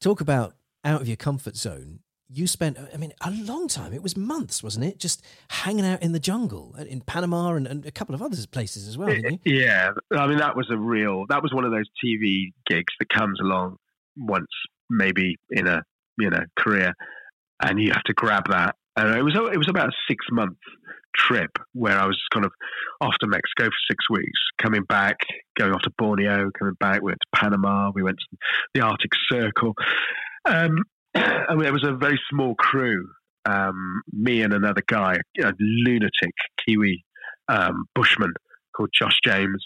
[0.01, 0.55] talk about
[0.85, 2.01] out of your comfort zone.
[2.33, 3.93] You spent, I mean, a long time.
[3.93, 5.01] It was months, wasn't it?
[5.01, 8.37] Just hanging out in the jungle uh, in Panama and, and a couple of other
[8.53, 9.57] places as well, didn't you?
[9.57, 11.27] Yeah, I mean that was a real.
[11.29, 13.79] That was one of those TV gigs that comes along
[14.17, 14.47] once,
[14.91, 15.83] maybe in a
[16.19, 16.93] you know career,
[17.63, 18.75] and you have to grab that.
[18.97, 20.57] And it was it was about a six month
[21.17, 22.53] trip where I was kind of
[23.01, 25.17] off to Mexico for six weeks, coming back,
[25.59, 27.03] going off to Borneo, coming back.
[27.03, 27.91] We went to Panama.
[27.95, 28.37] We went to
[28.75, 29.75] the Arctic Circle.
[30.45, 30.85] Um,
[31.15, 33.09] mean, it was a very small crew.
[33.47, 36.35] Um, me and another guy, a lunatic
[36.65, 37.05] Kiwi
[37.49, 38.33] um, bushman
[38.77, 39.65] called Josh James,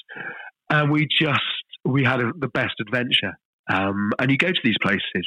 [0.71, 1.41] and we just
[1.85, 3.37] we had a, the best adventure.
[3.69, 5.27] Um, and you go to these places,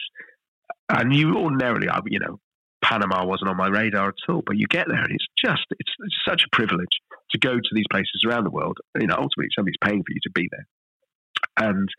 [0.90, 2.40] and you ordinarily, you know,
[2.84, 5.92] Panama wasn't on my radar at all, but you get there, and it's just it's,
[6.00, 8.78] it's such a privilege to go to these places around the world.
[9.00, 11.90] You know, ultimately, somebody's paying for you to be there, and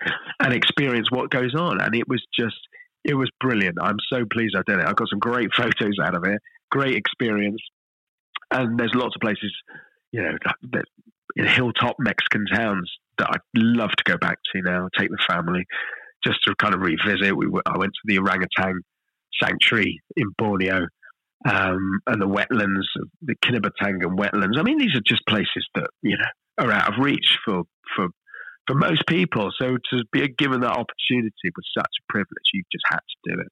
[0.40, 1.80] and experience what goes on.
[1.80, 2.56] And it was just
[3.04, 3.76] it was brilliant.
[3.82, 4.86] I'm so pleased I did it.
[4.86, 7.60] I got some great photos out of it, great experience.
[8.50, 9.52] And there's lots of places,
[10.10, 10.38] you know,
[10.72, 10.84] that
[11.36, 15.66] in hilltop Mexican towns that I'd love to go back to now, take the family,
[16.24, 17.36] just to kind of revisit.
[17.36, 18.80] We I went to the orangutan
[19.42, 20.86] sanctuary in Borneo
[21.48, 22.84] um, and the wetlands,
[23.22, 24.58] the Kinabatangan wetlands.
[24.58, 27.62] I mean, these are just places that, you know, are out of reach for,
[27.94, 28.08] for,
[28.66, 29.50] for most people.
[29.58, 32.50] So to be given that opportunity was such a privilege.
[32.52, 33.48] You just had to do it.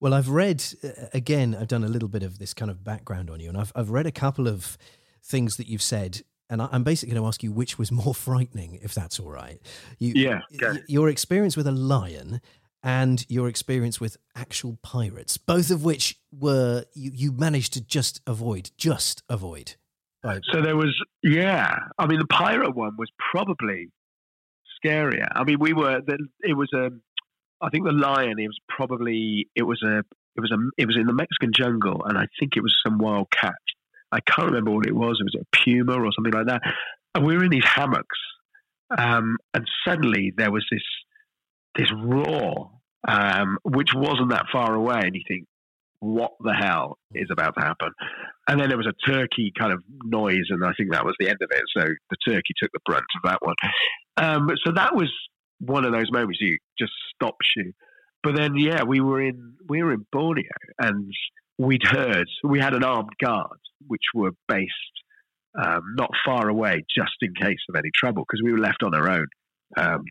[0.00, 1.56] Well, I've read uh, again.
[1.58, 3.90] I've done a little bit of this kind of background on you, and I've I've
[3.90, 4.78] read a couple of
[5.24, 8.14] things that you've said, and I, I'm basically going to ask you which was more
[8.26, 9.60] frightening, if that's all right.
[9.98, 10.72] You, Yeah, go.
[10.72, 12.40] y- your experience with a lion
[12.82, 18.20] and your experience with actual pirates, both of which were you, you managed to just
[18.26, 19.74] avoid, just avoid.
[20.24, 20.40] Right.
[20.52, 21.76] So there was, yeah.
[21.98, 23.90] I mean, the pirate one was probably
[24.84, 25.28] scarier.
[25.32, 26.00] I mean, we were.
[26.40, 26.90] It was a.
[27.60, 28.38] I think the lion.
[28.38, 29.48] It was probably.
[29.54, 29.98] It was a.
[30.36, 30.56] It was a.
[30.76, 33.54] It was in the Mexican jungle, and I think it was some wild cat.
[34.12, 35.18] I can't remember what it was.
[35.20, 36.62] It was a puma or something like that.
[37.14, 38.18] And we were in these hammocks,
[38.96, 40.82] um, and suddenly there was this
[41.76, 42.70] this roar,
[43.06, 45.46] um, which wasn't that far away, and you think,
[46.00, 47.90] what the hell is about to happen?
[48.48, 51.28] And then there was a turkey kind of noise, and I think that was the
[51.28, 51.62] end of it.
[51.76, 53.54] So the turkey took the brunt of that one.
[54.16, 55.12] Um, so that was
[55.60, 57.72] one of those moments you just stops you.
[58.22, 60.44] But then, yeah, we were in we were in Borneo,
[60.80, 61.12] and
[61.58, 64.72] we'd heard we had an armed guard, which were based
[65.60, 68.94] um, not far away, just in case of any trouble, because we were left on
[68.94, 69.26] our own.
[69.76, 70.04] Um,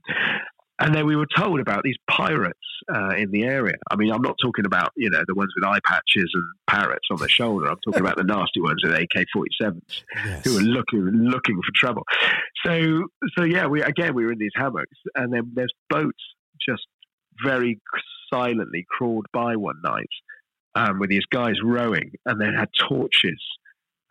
[0.80, 2.60] and then we were told about these pirates
[2.94, 3.74] uh, in the area.
[3.90, 7.08] I mean, I'm not talking about you know the ones with eye patches and parrots
[7.10, 7.68] on their shoulder.
[7.68, 10.44] I'm talking about the nasty ones with AK-47s Yes.
[10.46, 12.04] who were looking looking for trouble.
[12.64, 13.06] So
[13.38, 16.24] so yeah, we again we were in these hammocks, and then there's boats
[16.68, 16.86] just
[17.44, 17.80] very
[18.32, 20.10] silently crawled by one night
[20.78, 23.42] um, with these guys rowing, and they had torches.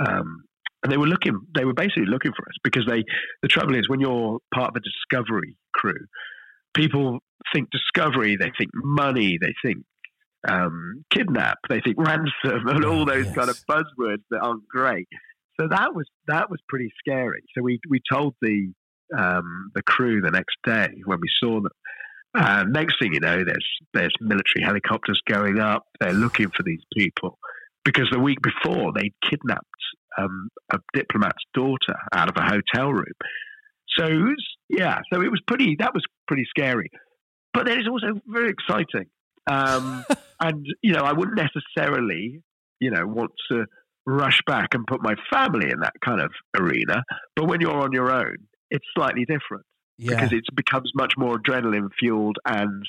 [0.04, 0.42] Um,
[0.82, 1.38] and they were looking.
[1.54, 3.04] They were basically looking for us because they.
[3.42, 6.06] The trouble is, when you're part of a discovery crew,
[6.74, 7.20] people
[7.54, 8.36] think discovery.
[8.36, 9.38] They think money.
[9.40, 9.84] They think
[10.48, 11.58] um, kidnap.
[11.68, 15.08] They think ransom, and all those kind of buzzwords that aren't great.
[15.60, 17.42] So that was that was pretty scary.
[17.56, 18.72] So we we told the
[19.16, 21.70] um, the crew the next day when we saw them.
[22.36, 25.84] Uh, next thing you know, there's there's military helicopters going up.
[26.00, 27.38] They're looking for these people
[27.84, 29.64] because the week before they'd kidnapped
[30.18, 33.14] um, a diplomat's daughter out of a hotel room.
[33.96, 35.76] So was, yeah, so it was pretty.
[35.78, 36.90] That was pretty scary,
[37.54, 39.08] but then it's also very exciting.
[39.50, 40.04] Um,
[40.40, 42.42] and you know, I wouldn't necessarily,
[42.80, 43.64] you know, want to
[44.04, 47.02] rush back and put my family in that kind of arena.
[47.34, 48.36] But when you're on your own,
[48.70, 49.64] it's slightly different
[49.98, 50.10] yeah.
[50.10, 52.84] because it becomes much more adrenaline fueled and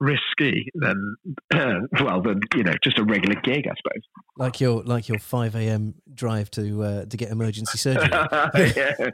[0.00, 1.14] risky than
[2.00, 4.02] well than you know just a regular gig, I suppose.
[4.38, 5.94] Like your like your five a.m.
[6.14, 8.08] drive to uh, to get emergency surgery.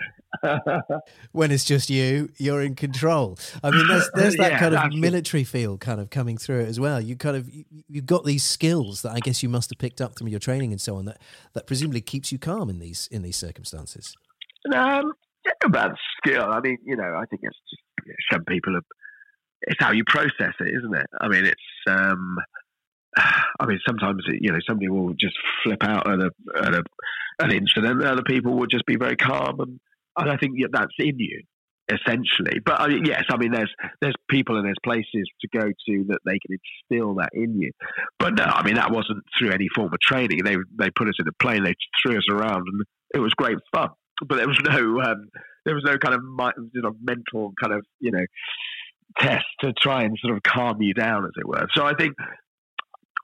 [1.33, 3.39] when it's just you, you're in control.
[3.63, 5.01] I mean, there's there's that Yeah, kind of absolutely.
[5.01, 7.01] military feel kind of coming through it as well.
[7.01, 10.01] You kind of you, you've got these skills that I guess you must have picked
[10.01, 11.05] up from your training and so on.
[11.07, 11.19] That
[11.55, 14.15] that presumably keeps you calm in these in these circumstances.
[14.73, 15.13] Um,
[15.65, 16.45] about skill.
[16.45, 18.79] I mean, you know, I think it's just some people.
[19.63, 21.07] It's how you process it, isn't it?
[21.21, 21.61] I mean, it's.
[21.89, 22.37] Um,
[23.17, 26.31] I mean, sometimes you know somebody will just flip out at a
[26.63, 26.83] at a
[27.41, 28.03] an incident.
[28.03, 29.81] Other people will just be very calm, and,
[30.17, 31.43] and I think that's in you
[31.89, 32.59] essentially.
[32.65, 36.05] But I mean, yes, I mean, there's there's people and there's places to go to
[36.09, 36.59] that they can
[36.91, 37.71] instill that in you.
[38.19, 40.41] But no, I mean, that wasn't through any form of training.
[40.45, 42.83] They they put us in a plane, they threw us around, and
[43.15, 43.91] it was great fun.
[44.27, 45.29] But there was no um,
[45.65, 46.21] there was no kind of
[46.73, 48.25] you know, mental kind of you know
[49.21, 51.67] test to try and sort of calm you down, as it were.
[51.75, 52.15] So I think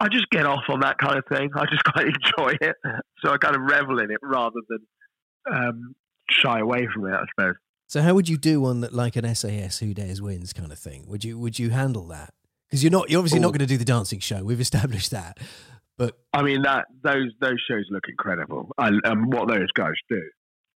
[0.01, 1.51] I just get off on that kind of thing.
[1.55, 2.77] I just quite enjoy it.
[3.25, 4.79] So I kind of revel in it rather than
[5.53, 5.95] um,
[6.31, 7.15] shy away from it.
[7.15, 7.55] I suppose.
[7.89, 10.79] So how would you do on that, like an SAS Who Dares Wins kind of
[10.79, 11.05] thing?
[11.09, 12.33] Would you would you handle that?
[12.69, 13.53] Because you're not you're obviously not Oh.
[13.53, 14.43] going to do the dancing show.
[14.43, 15.39] We've established that.
[15.99, 20.23] But I mean that those those shows look incredible, and, and what those guys do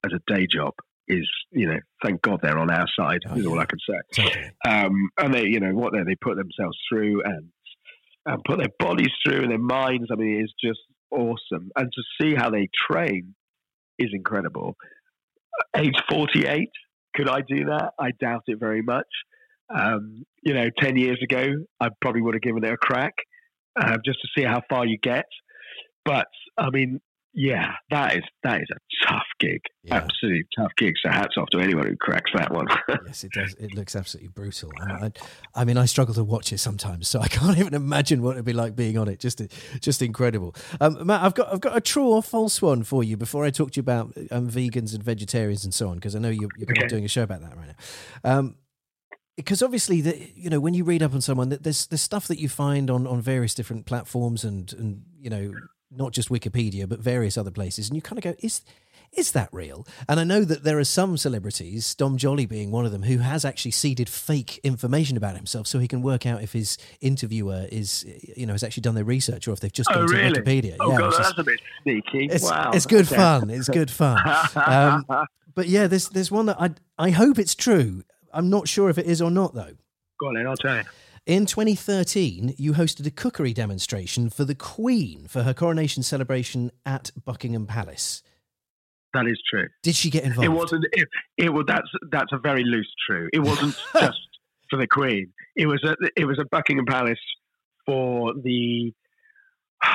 [0.05, 0.75] as a day job
[1.09, 3.21] is, you know, thank God they're on our side.
[3.29, 3.59] Oh, is all.
[3.59, 4.23] I can say.
[4.23, 4.51] totally.
[4.67, 7.49] Um, and they, you know, what they they put themselves through and
[8.27, 10.09] and put their bodies through and their minds.
[10.11, 10.81] I mean, it's just
[11.11, 11.71] awesome.
[11.77, 13.35] And to see how they train
[13.99, 14.77] is incredible.
[15.77, 16.71] Age forty eight,
[17.15, 17.93] could I do that?
[17.99, 19.07] I doubt it very much.
[19.75, 21.45] Um, you know, ten years ago,
[21.81, 23.15] I probably would have given it a crack
[23.81, 25.27] uh, just to see how far you get.
[26.05, 26.27] But
[26.59, 27.01] I mean,
[27.35, 29.97] yeah, that is that is a tough gig, Yeah.
[29.97, 30.95] absolutely tough gig.
[31.03, 32.67] So hats off to anyone who cracks that one.
[33.07, 33.55] yes, it does.
[33.55, 34.71] It looks absolutely brutal.
[34.81, 35.13] I, I,
[35.55, 38.45] I mean, I struggle to watch it sometimes, so I can't even imagine what it'd
[38.45, 39.19] be like being on it.
[39.21, 39.43] Just,
[39.81, 40.55] just incredible.
[40.81, 43.51] Um, Matt, I've got, I've got a true or false one for you before I
[43.51, 46.51] talk to you about um, vegans and vegetarians and so on, because I know you're,
[46.57, 46.87] you're Okay.
[46.87, 48.37] doing a show about that right now.
[48.39, 48.57] Um,
[49.37, 52.29] because obviously, the, you know, when you read up on someone, that there's there's stuff
[52.29, 55.53] that you find on, on various different platforms and and you know,
[55.97, 58.63] not just Wikipedia, but various other places, and you kind of go, is
[59.17, 59.87] is that real?
[60.09, 63.19] And I know that there are some celebrities, Dom Jolly being one of them, who
[63.19, 67.67] has actually seeded fake information about himself so he can work out if his interviewer
[67.71, 68.05] is,
[68.37, 70.15] you know, has actually done their research or if they've just gone Oh, to?
[70.17, 70.75] Wikipedia.
[70.81, 72.27] Oh yeah, god, is- that's a bit sneaky.
[72.27, 73.15] it's, wow, it's good Okay.
[73.15, 73.51] fun.
[73.51, 74.19] It's good fun.
[74.57, 75.05] Um,
[75.55, 78.03] but yeah, there's there's one that I I hope it's true.
[78.33, 79.75] I'm not sure if it is or not though.
[80.19, 80.83] Go on then, I'll tell you.
[81.27, 87.13] In 2013, you hosted a cookery demonstration for the Queen for her coronation celebration at
[87.25, 88.23] Buckingham Palace.
[89.15, 89.69] That is true.
[89.83, 90.45] Did she get involved?
[90.45, 90.85] It wasn't.
[90.93, 91.09] It,
[91.39, 91.65] it was.
[91.67, 93.31] That's that's a very loose true.
[93.33, 94.19] It wasn't just
[94.69, 95.33] for the Queen.
[95.57, 95.97] It was a.
[96.15, 97.19] it was at Buckingham Palace
[97.87, 98.93] for the.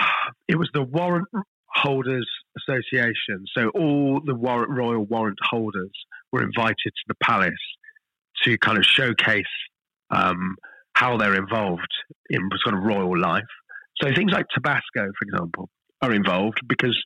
[0.48, 1.28] It was the Warrant
[1.68, 2.28] Holders
[2.58, 3.46] Association.
[3.56, 5.92] So all the warrant, royal warrant holders
[6.32, 7.54] were invited to the palace
[8.44, 9.46] to kind of showcase
[10.12, 10.56] um,
[10.94, 11.92] how they're involved
[12.30, 13.44] in sort of royal life.
[14.02, 15.70] So things like Tabasco, for example,
[16.02, 16.98] are involved because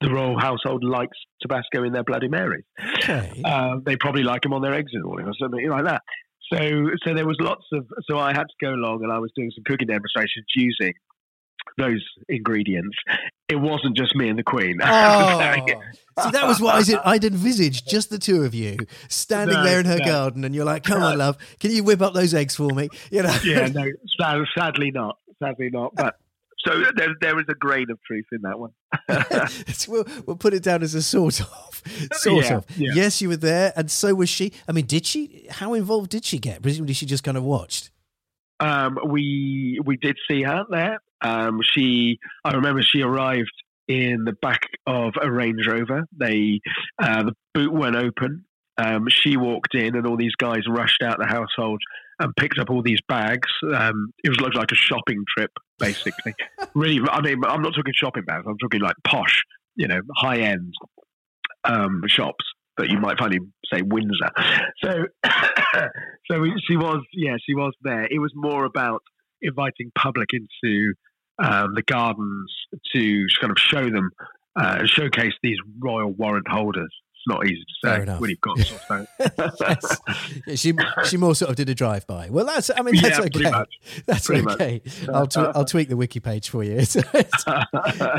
[0.00, 2.64] the royal household likes Tabasco in their Bloody Marys.
[2.98, 3.42] okay.
[3.44, 6.02] Uh, they probably like them on their eggs the morning or something like that.
[6.52, 6.58] So,
[7.04, 7.86] so there was lots of.
[8.08, 10.92] So I had to go along, and I was doing some cooking demonstrations using
[11.78, 12.96] those ingredients.
[13.48, 14.80] It wasn't just me and the Queen.
[14.82, 15.82] I have to tell you.
[16.16, 17.12] Oh, see, that was what I.
[17.12, 18.76] I'd envisaged just the two of you
[19.08, 20.04] standing No, there in her no.
[20.04, 22.88] garden, and you're like, "Come on, love, can you whip up those eggs for me?"
[23.10, 23.84] You know, yeah, no,
[24.18, 25.18] sad, sadly not.
[25.42, 25.94] Sadly not.
[25.94, 26.16] But
[26.66, 28.72] so there, there is a grain of truth in that one.
[29.88, 31.82] We'll, we'll put it down as a sort of,
[32.14, 32.66] sort Yeah, of.
[32.76, 32.90] yeah.
[32.94, 34.52] Yes, you were there, and so was she.
[34.66, 35.46] I mean, did she?
[35.50, 36.62] How involved did she get?
[36.62, 37.90] Presumably, she just kind of watched.
[38.60, 40.98] Um, we we did see her there.
[41.20, 43.50] Um, she, I remember she arrived
[43.88, 46.06] in the back of a Range Rover.
[46.16, 46.60] They,
[47.02, 48.44] uh, the boot went open.
[48.78, 51.80] Um, she walked in, and all these guys rushed out the household
[52.18, 53.48] and picked up all these bags.
[53.74, 56.34] Um, it was looked like a shopping trip, basically.
[56.74, 58.44] really, I mean, I'm not talking shopping bags.
[58.46, 59.42] I'm talking like posh,
[59.76, 60.74] you know, high end
[61.64, 62.44] um, shops
[62.78, 64.30] that you might find in, say, Windsor.
[64.82, 65.06] So,
[66.30, 68.04] so she was, yeah, she was there.
[68.04, 69.02] It was more about
[69.42, 70.94] inviting public into
[71.38, 72.52] um, the gardens
[72.94, 74.10] to kind of show them,
[74.56, 76.94] uh, showcase these royal warrant holders.
[77.26, 79.56] Not easy to say when you've got sort of
[80.46, 80.60] yes.
[80.60, 80.72] She
[81.04, 82.28] she more sort of did a drive by.
[82.30, 83.64] Well, that's I mean that's Yeah, okay.
[84.06, 84.54] That's Pretty much.
[84.54, 84.82] okay.
[85.12, 86.76] I'll tw- I'll tweak the wiki page for you.
[86.86, 87.44] It's, it's,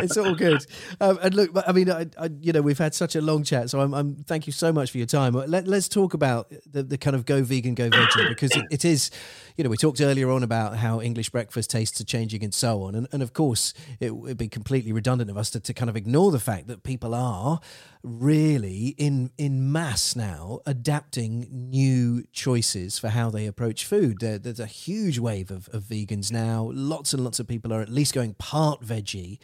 [0.04, 0.66] it's all good.
[1.00, 3.70] Um, and look, I mean, I, I, you know, we've had such a long chat,
[3.70, 5.34] so I'm, I'm thank you so much for your time.
[5.34, 8.86] Let, let's talk about the, the kind of go vegan, go veggie because it, it
[8.86, 9.10] is,
[9.56, 12.84] you know, we talked earlier on about how English breakfast tastes are changing and so
[12.84, 15.90] on, and, and of course, it would be completely redundant of us to, to kind
[15.90, 17.60] of ignore the fact that people are
[18.08, 24.18] really in in mass now adapting new choices for how they approach food.
[24.20, 26.72] There, there's a huge wave of, of vegans now.
[26.74, 29.40] Lots and lots of people are at least going part veggie.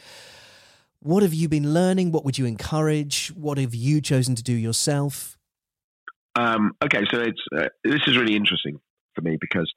[0.99, 2.11] What have you been learning?
[2.11, 3.27] What would you encourage?
[3.35, 5.37] What have you chosen to do yourself?
[6.35, 8.79] Um, okay, so it's uh, this is really interesting
[9.13, 9.71] for me because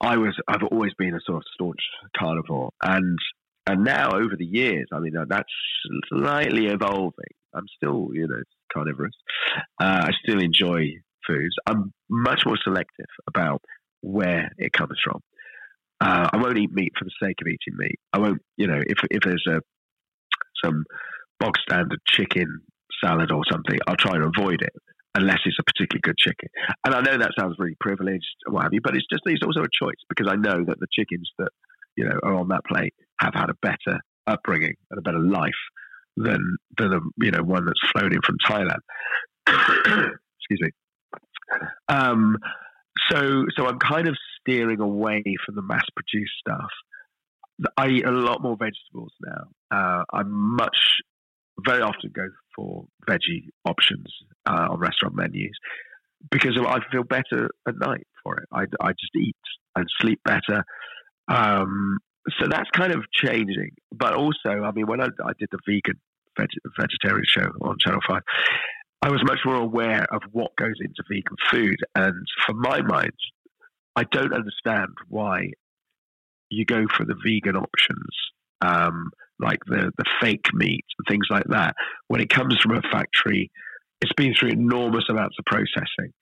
[0.00, 1.80] I was I've always been a sort of staunch
[2.16, 3.18] carnivore, and
[3.66, 5.52] and now over the years, I mean that's
[6.08, 7.34] slightly evolving.
[7.56, 8.42] I'm still you know
[8.72, 9.14] carnivorous.
[9.80, 10.92] Uh, I still enjoy
[11.26, 11.54] foods.
[11.66, 13.62] I'm much more selective about
[14.00, 15.20] where it comes from.
[16.00, 17.98] Uh, I won't eat meat for the sake of eating meat.
[18.12, 19.60] I won't, you know, if if there's a
[20.64, 20.84] some
[21.40, 22.60] bog standard chicken
[23.02, 24.72] salad or something, I'll try and avoid it
[25.14, 26.48] unless it's a particularly good chicken.
[26.84, 29.62] And I know that sounds really privileged, what have you, but it's just it's also
[29.62, 31.50] a choice because I know that the chickens that
[31.96, 35.62] you know are on that plate have had a better upbringing and a better life
[36.16, 38.80] than than a you know one that's flown in from Thailand.
[40.40, 40.70] Excuse me.
[41.88, 42.36] Um,
[43.10, 46.70] so so I'm kind of steering away from the mass produced stuff.
[47.76, 49.44] I eat a lot more vegetables now.
[49.70, 50.76] Uh, I much
[51.64, 54.06] very often go for veggie options
[54.46, 55.56] uh, on restaurant menus
[56.30, 58.48] because I feel better at night for it.
[58.52, 59.36] I, I just eat
[59.74, 60.64] and sleep better.
[61.28, 61.98] Um,
[62.38, 63.70] so that's kind of changing.
[63.92, 66.00] But also, I mean, when I, I did the vegan
[66.38, 66.48] veg,
[66.78, 68.20] vegetarian show on Channel 5,
[69.02, 71.76] I was much more aware of what goes into vegan food.
[71.94, 73.12] And for my mind,
[73.94, 75.52] I don't understand why
[76.50, 78.16] you go for the vegan options,
[78.60, 81.74] um, like the, the fake meat and things like that.
[82.08, 83.50] When it comes from a factory,
[84.00, 86.12] it's been through enormous amounts of processing.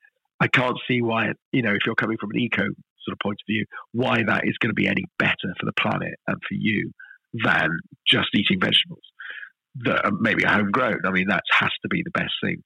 [0.40, 2.64] I can't see why, you know, if you're coming from an eco
[3.04, 5.72] sort of point of view, why that is going to be any better for the
[5.80, 6.90] planet and for you
[7.44, 7.68] than
[8.06, 9.02] just eating vegetables
[9.84, 11.00] that are maybe homegrown.
[11.04, 12.62] I mean, that has to be the best thing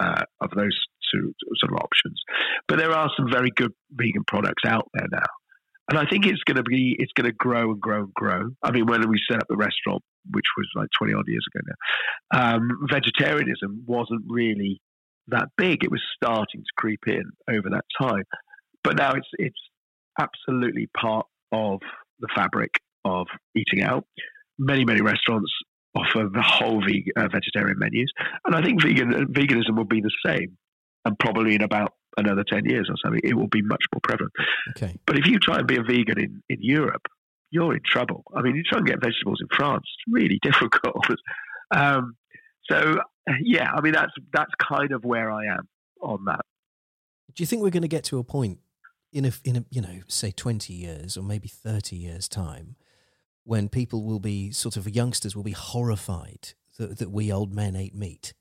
[0.00, 0.78] uh, of those
[1.12, 2.20] two sort of options.
[2.68, 5.26] But there are some very good vegan products out there now.
[5.88, 8.50] And I think it's going to be, it's going to grow and grow and grow.
[8.62, 11.64] I mean, when we set up the restaurant, which was like 20 odd years ago
[11.68, 14.80] now, um, vegetarianism wasn't really
[15.28, 15.84] that big.
[15.84, 18.24] It was starting to creep in over that time.
[18.82, 19.58] But now it's, it's
[20.18, 21.80] absolutely part of
[22.20, 22.70] the fabric
[23.04, 24.04] of eating out.
[24.58, 25.50] Many, many restaurants
[25.94, 28.12] offer the whole veg- uh, vegetarian menus.
[28.44, 30.56] And I think vegan, veganism will be the same.
[31.04, 34.32] And probably in about another 10 years or something, it will be much more prevalent.
[34.70, 34.98] Okay.
[35.06, 37.02] But if you try and be a vegan in, in Europe,
[37.50, 38.24] you're in trouble.
[38.34, 41.06] I mean, you try and get vegetables in France, it's really difficult.
[41.74, 42.16] um,
[42.68, 43.00] so,
[43.40, 45.68] yeah, I mean, that's, that's kind of where I am
[46.02, 46.40] on that.
[47.34, 48.58] Do you think we're going to get to a point
[49.16, 52.76] in a, in a, you know, say 20 years or maybe 30 years' time
[53.44, 57.74] when people will be sort of youngsters will be horrified that, that we old men
[57.74, 58.34] ate meat?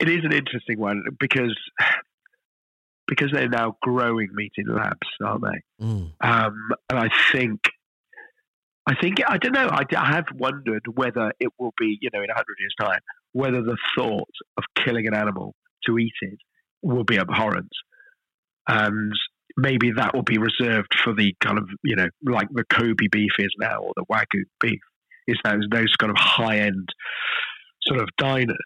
[0.00, 1.54] It is an interesting one because
[3.06, 5.84] because they're now growing meat in labs, aren't they?
[5.84, 6.12] Mm.
[6.22, 6.56] Um,
[6.88, 7.60] and I think,
[8.86, 9.68] I think, I don't know.
[9.70, 13.00] I, I have wondered whether it will be, you know, in a hundred years' time,
[13.32, 15.54] whether the thought of killing an animal
[15.86, 16.38] to eat it
[16.80, 17.70] will be abhorrent,
[18.68, 19.12] and
[19.56, 23.32] maybe that will be reserved for the kind of, you know, like the Kobe beef
[23.38, 24.80] is now, or the Wagyu beef
[25.26, 26.88] is those those kind of high end
[27.82, 28.56] sort of diners.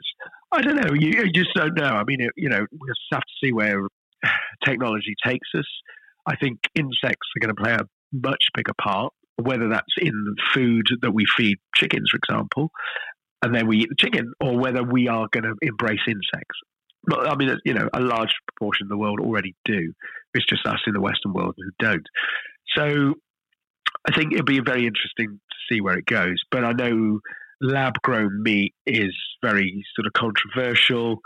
[0.52, 0.94] I don't know.
[0.94, 1.90] You, you just don't know.
[1.90, 3.86] I mean, it, you know, we just have to see where
[4.64, 5.66] technology takes us.
[6.26, 10.86] I think insects are going to play a much bigger part, whether that's in food
[11.02, 12.70] that we feed chickens, for example,
[13.42, 16.58] and then we eat the chicken, or whether we are going to embrace insects.
[17.12, 19.92] I mean, you know, a large proportion of the world already do.
[20.34, 22.06] It's just us in the Western world who don't.
[22.76, 23.14] So
[24.08, 26.42] I think it'll be very interesting to see where it goes.
[26.50, 27.20] But I know
[27.60, 31.20] lab grown meat is very sort of controversial.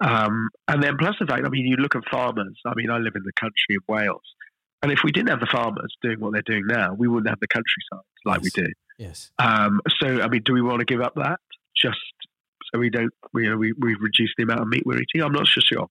[0.00, 2.58] Um, and then plus the fact, I mean, you look at farmers.
[2.66, 4.22] I mean, I live in the country of Wales.
[4.82, 7.40] And if we didn't have the farmers doing what they're doing now, we wouldn't have
[7.40, 8.52] the countryside like Yes.
[8.56, 8.72] we do.
[8.98, 9.30] Yes.
[9.38, 11.38] Um, so, I mean, do we want to give up that
[11.76, 11.98] just
[12.72, 15.22] so we don't, we, you know, we, we reduce the amount of meat we're eating?
[15.22, 15.88] I'm not so sure.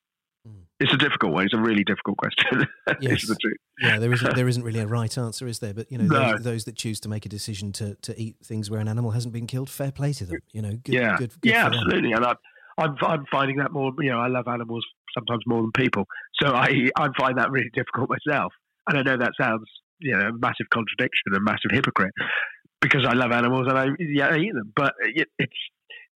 [0.48, 0.64] Mm.
[0.80, 1.46] It's a difficult one.
[1.46, 2.68] It's a really difficult question.
[3.00, 3.26] Yes.
[3.28, 3.36] the.
[3.80, 5.74] Yeah, there isn't there isn't really a right answer, is there?
[5.74, 6.32] But you know, No.
[6.34, 9.12] those, those that choose to make a decision to, to eat things where an animal
[9.12, 10.40] hasn't been killed, fair play to them.
[10.52, 11.80] You know, good, yeah, good, good yeah, for them.
[11.80, 12.12] absolutely.
[12.12, 12.36] And I,
[12.78, 13.92] I'm I'm finding that more.
[14.00, 14.86] You know, I love animals
[15.18, 16.06] sometimes more than people,
[16.42, 18.54] so I I find that really difficult myself.
[18.88, 19.66] And I know that sounds
[20.00, 22.14] you know a massive contradiction, and a massive hypocrite,
[22.82, 24.72] because I love animals and I yeah I eat them.
[24.76, 25.54] But it, it's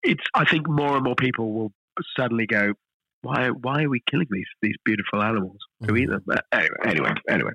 [0.04, 1.72] it's I think more and more people will
[2.16, 2.74] suddenly go,
[3.22, 6.24] why why are we killing these these beautiful animals to eat them?
[6.52, 7.52] Anyway, anyway, anyway.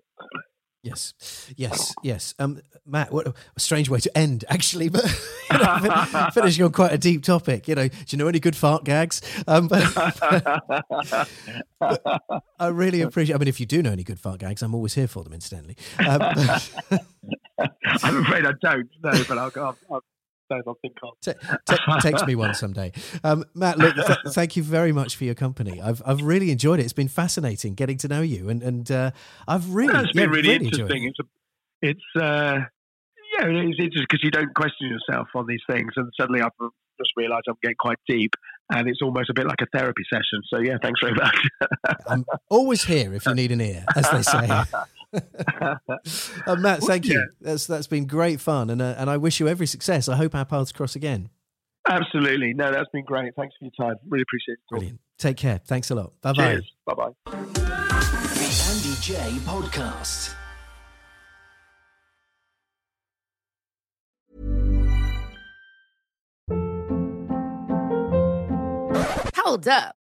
[0.81, 1.13] Yes,
[1.57, 2.33] yes, yes.
[2.39, 5.03] Um, Matt, what a strange way to end, actually, but
[5.51, 7.67] you know, finishing on quite a deep topic.
[7.67, 9.21] You know, do you know any good fart gags?
[9.45, 9.83] Um, but,
[11.79, 13.35] but I really appreciate.
[13.35, 15.33] I mean, if you do know any good fart gags, I'm always here for them.
[15.33, 15.75] Incidentally,
[16.07, 16.21] um,
[18.01, 20.03] I'm afraid I don't know, but I'll, I'll, I'll
[20.51, 21.19] I'll think of.
[21.21, 21.33] Te-
[21.65, 22.91] te- text me one someday.
[23.23, 25.81] Um, Matt, look, th- thank you very much for your company.
[25.81, 26.83] I've I've really enjoyed it.
[26.83, 29.11] It's been fascinating getting to know you, and and uh,
[29.47, 31.03] I've really, yeah, it's been yeah, really, really enjoyed interesting.
[31.03, 31.07] it.
[31.09, 32.59] It's a, it's uh,
[33.39, 36.51] yeah, it's interesting because you don't question yourself on these things, and suddenly I've
[36.99, 38.31] just realised I'm getting quite deep,
[38.71, 40.41] and it's almost a bit like a therapy session.
[40.47, 41.37] So yeah, thanks very much.
[42.07, 44.47] I'm always here if you need an ear, as they say.
[45.13, 47.19] uh, Matt, thank you.
[47.19, 47.25] Yeah.
[47.41, 50.07] That's that's been great fun, and uh, and I wish you every success.
[50.07, 51.29] I hope our paths cross again.
[51.87, 53.35] Absolutely, no, that's been great.
[53.35, 53.95] Thanks for your time.
[54.07, 54.69] Really appreciate it.
[54.69, 54.99] Brilliant.
[55.17, 55.59] Take care.
[55.65, 56.13] Thanks a lot.
[56.21, 56.59] Bye bye.
[56.85, 57.11] Bye bye.
[57.25, 60.35] The Andy Jaye Podcast.
[69.35, 69.98] Hold up.